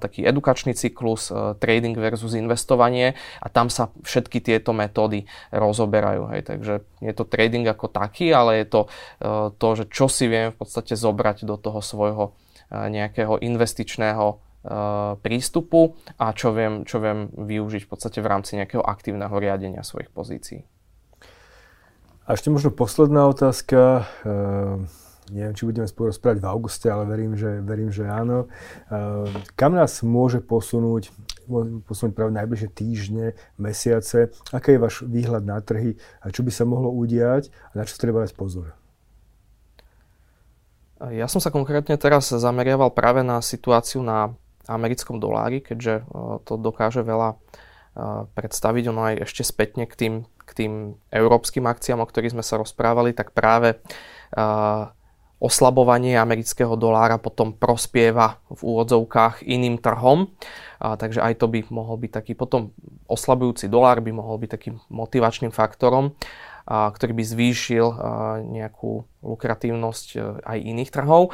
taký 0.00 0.24
edukačný 0.24 0.76
cyklus 0.76 1.32
trading 1.60 1.96
versus 1.96 2.36
investovanie 2.36 3.16
a 3.40 3.46
tam 3.48 3.72
sa 3.72 3.88
všetky 4.04 4.44
tieto 4.44 4.76
metódy 4.76 5.24
rozoberajú. 5.52 6.22
Hej. 6.36 6.40
Takže 6.44 6.74
je 7.00 7.12
to 7.16 7.24
trading 7.24 7.64
ako 7.68 7.88
taký, 7.88 8.32
ale 8.32 8.64
je 8.64 8.66
to 8.68 8.80
to, 9.56 9.68
že 9.76 9.84
čo 9.88 10.06
si 10.14 10.30
viem 10.30 10.54
v 10.54 10.58
podstate 10.62 10.94
zobrať 10.94 11.42
do 11.42 11.58
toho 11.58 11.82
svojho 11.82 12.30
eh, 12.30 12.86
nejakého 12.86 13.42
investičného 13.42 14.26
eh, 14.30 14.38
prístupu 15.18 15.98
a 16.14 16.30
čo 16.30 16.54
viem, 16.54 16.86
čo 16.86 17.02
viem 17.02 17.34
využiť 17.34 17.82
v 17.82 17.90
podstate 17.90 18.22
v 18.22 18.30
rámci 18.30 18.54
nejakého 18.54 18.86
aktívneho 18.86 19.34
riadenia 19.34 19.82
svojich 19.82 20.14
pozícií. 20.14 20.62
A 22.24 22.40
ešte 22.40 22.48
možno 22.48 22.72
posledná 22.72 23.28
otázka. 23.28 24.08
E, 24.24 24.32
neviem, 25.28 25.52
či 25.52 25.68
budeme 25.68 25.84
spolu 25.84 26.08
rozprávať 26.08 26.40
v 26.40 26.48
auguste, 26.48 26.88
ale 26.88 27.04
verím, 27.04 27.36
že, 27.36 27.60
verím, 27.60 27.92
že 27.92 28.08
áno. 28.08 28.48
Kam 29.52 29.76
nás 29.76 30.00
môže 30.00 30.40
posunúť, 30.40 31.12
posunúť 31.84 32.16
práve 32.16 32.32
najbližšie 32.32 32.70
týždne, 32.72 33.26
mesiace? 33.60 34.32
Aký 34.56 34.76
je 34.76 34.80
váš 34.80 35.04
výhľad 35.04 35.44
na 35.44 35.60
trhy 35.60 36.00
a 36.24 36.32
čo 36.32 36.40
by 36.40 36.48
sa 36.48 36.64
mohlo 36.64 36.88
udiať 36.96 37.52
a 37.76 37.84
na 37.84 37.84
čo 37.84 38.00
treba 38.00 38.24
dať 38.24 38.32
pozor? 38.32 38.72
Ja 41.02 41.26
som 41.26 41.42
sa 41.42 41.50
konkrétne 41.50 41.98
teraz 41.98 42.30
zameriaval 42.30 42.94
práve 42.94 43.26
na 43.26 43.42
situáciu 43.42 44.00
na 44.06 44.30
americkom 44.70 45.18
dolári, 45.20 45.60
keďže 45.60 45.94
e, 46.00 46.02
to 46.46 46.56
dokáže 46.56 47.04
veľa 47.04 47.34
e, 47.34 47.36
predstaviť. 48.32 48.84
Ono 48.88 49.02
aj 49.12 49.14
ešte 49.28 49.42
spätne 49.44 49.84
k 49.84 49.94
tým, 49.94 50.14
k 50.24 50.50
tým 50.54 50.72
európskym 51.12 51.66
akciám, 51.68 52.00
o 52.00 52.08
ktorých 52.08 52.38
sme 52.38 52.44
sa 52.46 52.56
rozprávali, 52.56 53.12
tak 53.12 53.36
práve 53.36 53.76
e, 53.76 53.78
oslabovanie 55.42 56.16
amerického 56.16 56.72
dolára 56.78 57.20
potom 57.20 57.52
prospieva 57.52 58.40
v 58.48 58.60
úvodzovkách 58.64 59.44
iným 59.44 59.76
trhom. 59.76 60.32
A, 60.80 60.96
takže 60.96 61.20
aj 61.20 61.36
to 61.36 61.52
by 61.52 61.60
mohol 61.68 62.00
byť 62.00 62.10
taký 62.22 62.32
potom 62.32 62.72
oslabujúci 63.04 63.68
dolár 63.68 64.00
by 64.00 64.08
mohol 64.14 64.40
byť 64.40 64.50
takým 64.56 64.76
motivačným 64.88 65.52
faktorom 65.52 66.16
ktorý 66.68 67.12
by 67.12 67.24
zvýšil 67.24 67.86
nejakú 68.48 69.04
lukratívnosť 69.24 70.06
e, 70.14 70.18
aj 70.44 70.58
iných 70.60 70.90
trhov. 70.92 71.22
E, 71.28 71.32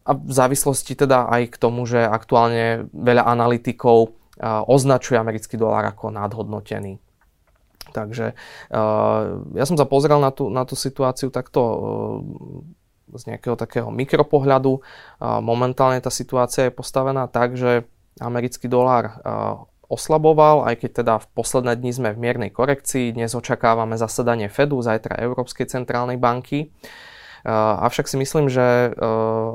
a 0.00 0.10
v 0.16 0.32
závislosti 0.32 0.98
teda 0.98 1.30
aj 1.30 1.54
k 1.54 1.56
tomu, 1.56 1.86
že 1.86 2.02
aktuálne 2.02 2.90
veľa 2.90 3.26
analytikov 3.26 3.98
e, 4.06 4.10
označuje 4.66 5.16
americký 5.16 5.54
dolár 5.54 5.86
ako 5.86 6.10
nadhodnotený. 6.10 6.98
Takže 7.90 8.38
ja 9.56 9.64
som 9.66 9.74
sa 9.74 9.82
pozrel 9.82 10.22
na 10.22 10.30
tú, 10.30 10.46
na 10.46 10.62
tú 10.62 10.78
situáciu 10.78 11.26
takto 11.26 11.58
z 13.10 13.34
nejakého 13.34 13.58
takého 13.58 13.90
mikropohľadu. 13.90 14.78
Momentálne 15.18 15.98
tá 15.98 16.06
situácia 16.06 16.70
je 16.70 16.76
postavená 16.76 17.26
tak, 17.26 17.58
že 17.58 17.82
americký 18.22 18.70
dolár 18.70 19.18
oslaboval, 19.90 20.70
aj 20.70 20.86
keď 20.86 20.90
teda 21.02 21.14
v 21.18 21.26
posledné 21.34 21.74
dni 21.74 21.90
sme 21.90 22.10
v 22.14 22.22
miernej 22.22 22.54
korekcii. 22.54 23.10
Dnes 23.10 23.34
očakávame 23.34 23.98
zasadanie 23.98 24.46
Fedu, 24.46 24.78
zajtra 24.78 25.18
Európskej 25.18 25.66
centrálnej 25.66 26.14
banky. 26.14 26.70
Avšak 27.42 28.06
si 28.06 28.20
myslím, 28.20 28.52
že 28.52 28.92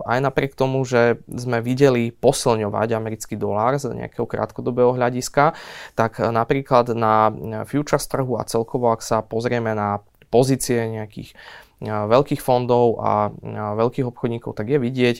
aj 0.04 0.19
napriek 0.19 0.58
tomu, 0.58 0.84
že 0.84 1.21
sme 1.30 1.62
videli 1.62 2.10
posilňovať 2.12 2.89
americký 2.98 3.38
dolár 3.38 3.78
z 3.78 3.93
nejakého 3.93 4.26
krátkodobého 4.26 4.98
hľadiska, 4.98 5.54
tak 5.93 6.17
napríklad 6.19 6.91
na 6.98 7.30
futures 7.63 8.04
trhu 8.10 8.36
a 8.36 8.43
celkovo, 8.43 8.89
ak 8.89 9.06
sa 9.06 9.21
pozrieme 9.21 9.71
na 9.78 10.02
pozície 10.34 10.82
nejakých 11.00 11.38
veľkých 11.86 12.41
fondov 12.41 12.98
a 13.06 13.30
veľkých 13.78 14.10
obchodníkov, 14.10 14.58
tak 14.58 14.74
je 14.74 14.82
vidieť 14.82 15.17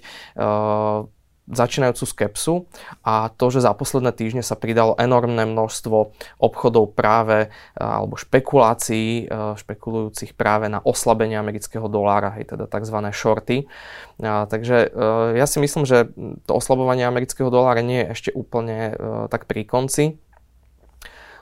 začínajúcu 1.46 2.06
skepsu 2.10 2.54
a 3.06 3.30
to, 3.30 3.54
že 3.54 3.62
za 3.62 3.78
posledné 3.78 4.10
týždne 4.18 4.42
sa 4.42 4.58
pridalo 4.58 4.98
enormné 4.98 5.46
množstvo 5.46 6.18
obchodov 6.42 6.98
práve 6.98 7.54
alebo 7.78 8.18
špekulácií 8.18 9.30
špekulujúcich 9.30 10.34
práve 10.34 10.68
na 10.68 10.82
oslabenie 10.82 11.38
amerického 11.38 11.86
dolára, 11.86 12.34
hej, 12.36 12.50
teda 12.50 12.66
tzv. 12.66 12.98
shorty. 13.14 13.58
A, 14.26 14.50
takže 14.50 14.90
e, 14.90 15.38
ja 15.38 15.46
si 15.46 15.62
myslím, 15.62 15.86
že 15.86 16.10
to 16.50 16.58
oslabovanie 16.58 17.06
amerického 17.06 17.54
dolára 17.54 17.86
nie 17.86 18.06
je 18.06 18.12
ešte 18.12 18.30
úplne 18.34 18.98
tak 19.30 19.46
pri 19.46 19.68
konci. 19.68 20.18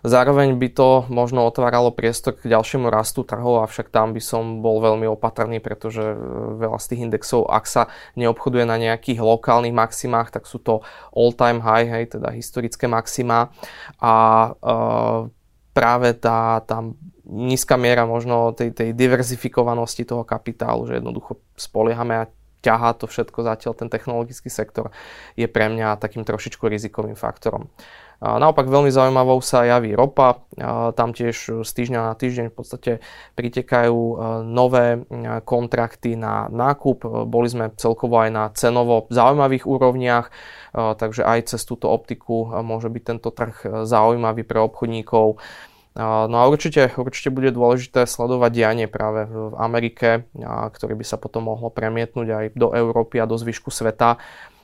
Zároveň 0.04 0.60
by 0.60 0.70
to 0.76 1.08
možno 1.08 1.48
otváralo 1.48 1.96
priestor 1.96 2.36
k 2.36 2.52
ďalšiemu 2.52 2.92
rastu 2.92 3.24
trhov, 3.24 3.64
avšak 3.64 3.88
tam 3.88 4.12
by 4.12 4.20
som 4.20 4.60
bol 4.60 4.84
veľmi 4.84 5.08
opatrný, 5.08 5.64
pretože 5.64 6.04
e, 6.04 6.18
veľa 6.60 6.76
z 6.76 6.86
tých 6.92 7.04
indexov, 7.08 7.48
ak 7.48 7.64
sa 7.64 7.88
neobchoduje 8.20 8.68
na 8.68 8.76
nejakých 8.76 9.24
lokálnych 9.24 9.72
maximách, 9.72 10.36
tak 10.36 10.44
sú 10.44 10.60
to 10.60 10.84
all-time 11.16 11.64
high, 11.64 11.88
hej, 11.88 12.20
teda 12.20 12.36
historické 12.36 12.92
maxima. 12.92 13.56
A 14.04 14.14
e, 14.52 14.82
práve 15.72 16.20
tá, 16.20 16.60
tá 16.68 16.84
nízka 17.24 17.80
miera 17.80 18.04
možno 18.04 18.52
tej, 18.52 18.76
tej 18.76 18.92
diverzifikovanosti 18.92 20.04
toho 20.04 20.28
kapitálu, 20.28 20.84
že 20.84 21.00
jednoducho 21.00 21.40
spoliehame 21.56 22.28
ťahá 22.64 22.96
to 22.96 23.06
všetko 23.12 23.44
zatiaľ 23.44 23.76
ten 23.76 23.92
technologický 23.92 24.48
sektor, 24.48 24.96
je 25.36 25.46
pre 25.52 25.68
mňa 25.68 26.00
takým 26.00 26.24
trošičku 26.24 26.64
rizikovým 26.66 27.20
faktorom. 27.20 27.68
Naopak 28.24 28.72
veľmi 28.72 28.88
zaujímavou 28.88 29.44
sa 29.44 29.68
javí 29.68 29.92
ropa. 29.92 30.48
Tam 30.96 31.12
tiež 31.12 31.68
z 31.68 31.72
týždňa 31.76 32.00
na 32.08 32.16
týždeň 32.16 32.48
v 32.48 32.56
podstate 32.56 32.92
pritekajú 33.36 33.92
e, 34.00 34.16
nové 34.48 34.96
e, 34.96 35.00
kontrakty 35.44 36.16
na 36.16 36.48
nákup. 36.48 37.28
Boli 37.28 37.52
sme 37.52 37.76
celkovo 37.76 38.24
aj 38.24 38.30
na 38.32 38.48
cenovo 38.56 39.12
zaujímavých 39.12 39.68
úrovniach, 39.68 40.32
e, 40.32 40.32
takže 40.96 41.28
aj 41.28 41.52
cez 41.52 41.68
túto 41.68 41.92
optiku 41.92 42.48
môže 42.64 42.88
byť 42.88 43.04
tento 43.04 43.28
trh 43.28 43.84
zaujímavý 43.84 44.48
pre 44.48 44.64
obchodníkov. 44.64 45.44
No 45.94 46.38
a 46.42 46.50
určite, 46.50 46.90
určite 46.98 47.30
bude 47.30 47.54
dôležité 47.54 48.10
sledovať 48.10 48.50
dianie 48.50 48.88
práve 48.90 49.30
v 49.30 49.54
Amerike, 49.62 50.26
ktoré 50.74 50.98
by 50.98 51.06
sa 51.06 51.22
potom 51.22 51.46
mohlo 51.54 51.70
premietnúť 51.70 52.28
aj 52.34 52.46
do 52.58 52.74
Európy 52.74 53.22
a 53.22 53.30
do 53.30 53.38
zvyšku 53.38 53.70
sveta 53.70 54.18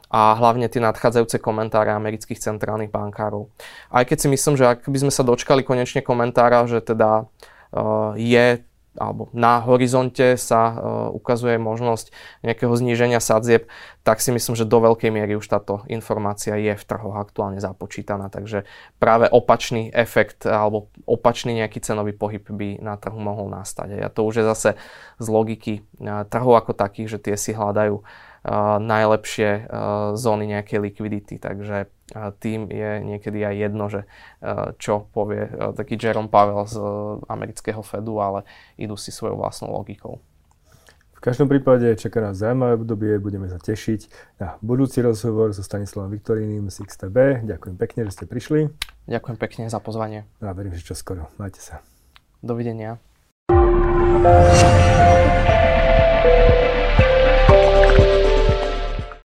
a 0.10 0.34
hlavne 0.34 0.66
tie 0.66 0.82
nadchádzajúce 0.82 1.38
komentáre 1.38 1.94
amerických 1.94 2.42
centrálnych 2.42 2.90
bankárov. 2.90 3.54
Aj 3.94 4.02
keď 4.02 4.26
si 4.26 4.28
myslím, 4.34 4.58
že 4.58 4.66
ak 4.66 4.90
by 4.90 4.98
sme 5.06 5.14
sa 5.14 5.22
dočkali 5.22 5.62
konečne 5.62 6.02
komentára, 6.02 6.66
že 6.66 6.82
teda 6.82 7.30
uh, 7.30 8.18
je 8.18 8.66
alebo 9.00 9.32
na 9.32 9.64
horizonte 9.64 10.36
sa 10.36 10.62
uh, 10.70 10.76
ukazuje 11.16 11.56
možnosť 11.56 12.12
nejakého 12.44 12.76
zníženia 12.76 13.24
sadzieb, 13.24 13.72
tak 14.04 14.20
si 14.20 14.36
myslím, 14.36 14.60
že 14.60 14.68
do 14.68 14.84
veľkej 14.84 15.10
miery 15.10 15.40
už 15.40 15.48
táto 15.48 15.88
informácia 15.88 16.60
je 16.60 16.76
v 16.76 16.84
trhoch 16.84 17.16
aktuálne 17.16 17.64
započítaná. 17.64 18.28
Takže 18.28 18.68
práve 19.00 19.32
opačný 19.32 19.88
efekt 19.96 20.44
alebo 20.44 20.92
opačný 21.08 21.56
nejaký 21.56 21.80
cenový 21.80 22.12
pohyb 22.12 22.44
by 22.44 22.84
na 22.84 23.00
trhu 23.00 23.18
mohol 23.18 23.48
nastať. 23.48 24.04
A 24.04 24.12
to 24.12 24.28
už 24.28 24.44
je 24.44 24.46
zase 24.46 24.70
z 25.18 25.28
logiky 25.32 25.88
uh, 26.04 26.28
trhov 26.28 26.60
ako 26.60 26.76
takých, 26.76 27.16
že 27.16 27.20
tie 27.24 27.36
si 27.40 27.56
hľadajú 27.56 28.04
najlepšie 28.80 29.68
zóny 30.16 30.48
nejakej 30.48 30.80
likvidity. 30.80 31.36
Takže 31.44 31.92
tým 32.40 32.70
je 32.70 32.92
niekedy 33.06 33.40
aj 33.46 33.56
jedno, 33.56 33.86
že 33.90 34.02
čo 34.82 35.10
povie 35.14 35.50
taký 35.78 35.96
Jerome 35.96 36.32
Pavel 36.32 36.66
z 36.66 36.78
amerického 37.30 37.82
Fedu, 37.82 38.20
ale 38.20 38.46
idú 38.76 38.98
si 38.98 39.14
svojou 39.14 39.38
vlastnou 39.38 39.74
logikou. 39.74 40.20
V 41.20 41.28
každom 41.28 41.52
prípade 41.52 41.84
čaká 42.00 42.24
nás 42.24 42.40
zaujímavé 42.40 42.80
obdobie, 42.80 43.20
budeme 43.20 43.52
sa 43.52 43.60
tešiť 43.60 44.08
na 44.40 44.56
budúci 44.64 45.04
rozhovor 45.04 45.52
so 45.52 45.60
Stanislavom 45.60 46.08
Viktorínim 46.16 46.72
z 46.72 46.88
XTB. 46.88 47.44
Ďakujem 47.44 47.76
pekne, 47.76 48.08
že 48.08 48.16
ste 48.16 48.24
prišli. 48.24 48.72
Ďakujem 49.04 49.36
pekne 49.36 49.64
za 49.68 49.84
pozvanie. 49.84 50.24
A 50.40 50.56
verím, 50.56 50.72
že 50.80 50.88
čo 50.88 50.96
skoro. 50.96 51.28
Majte 51.36 51.60
sa. 51.60 51.84
Dovidenia. 52.40 53.04
thank 55.00 55.50
you 55.50 55.59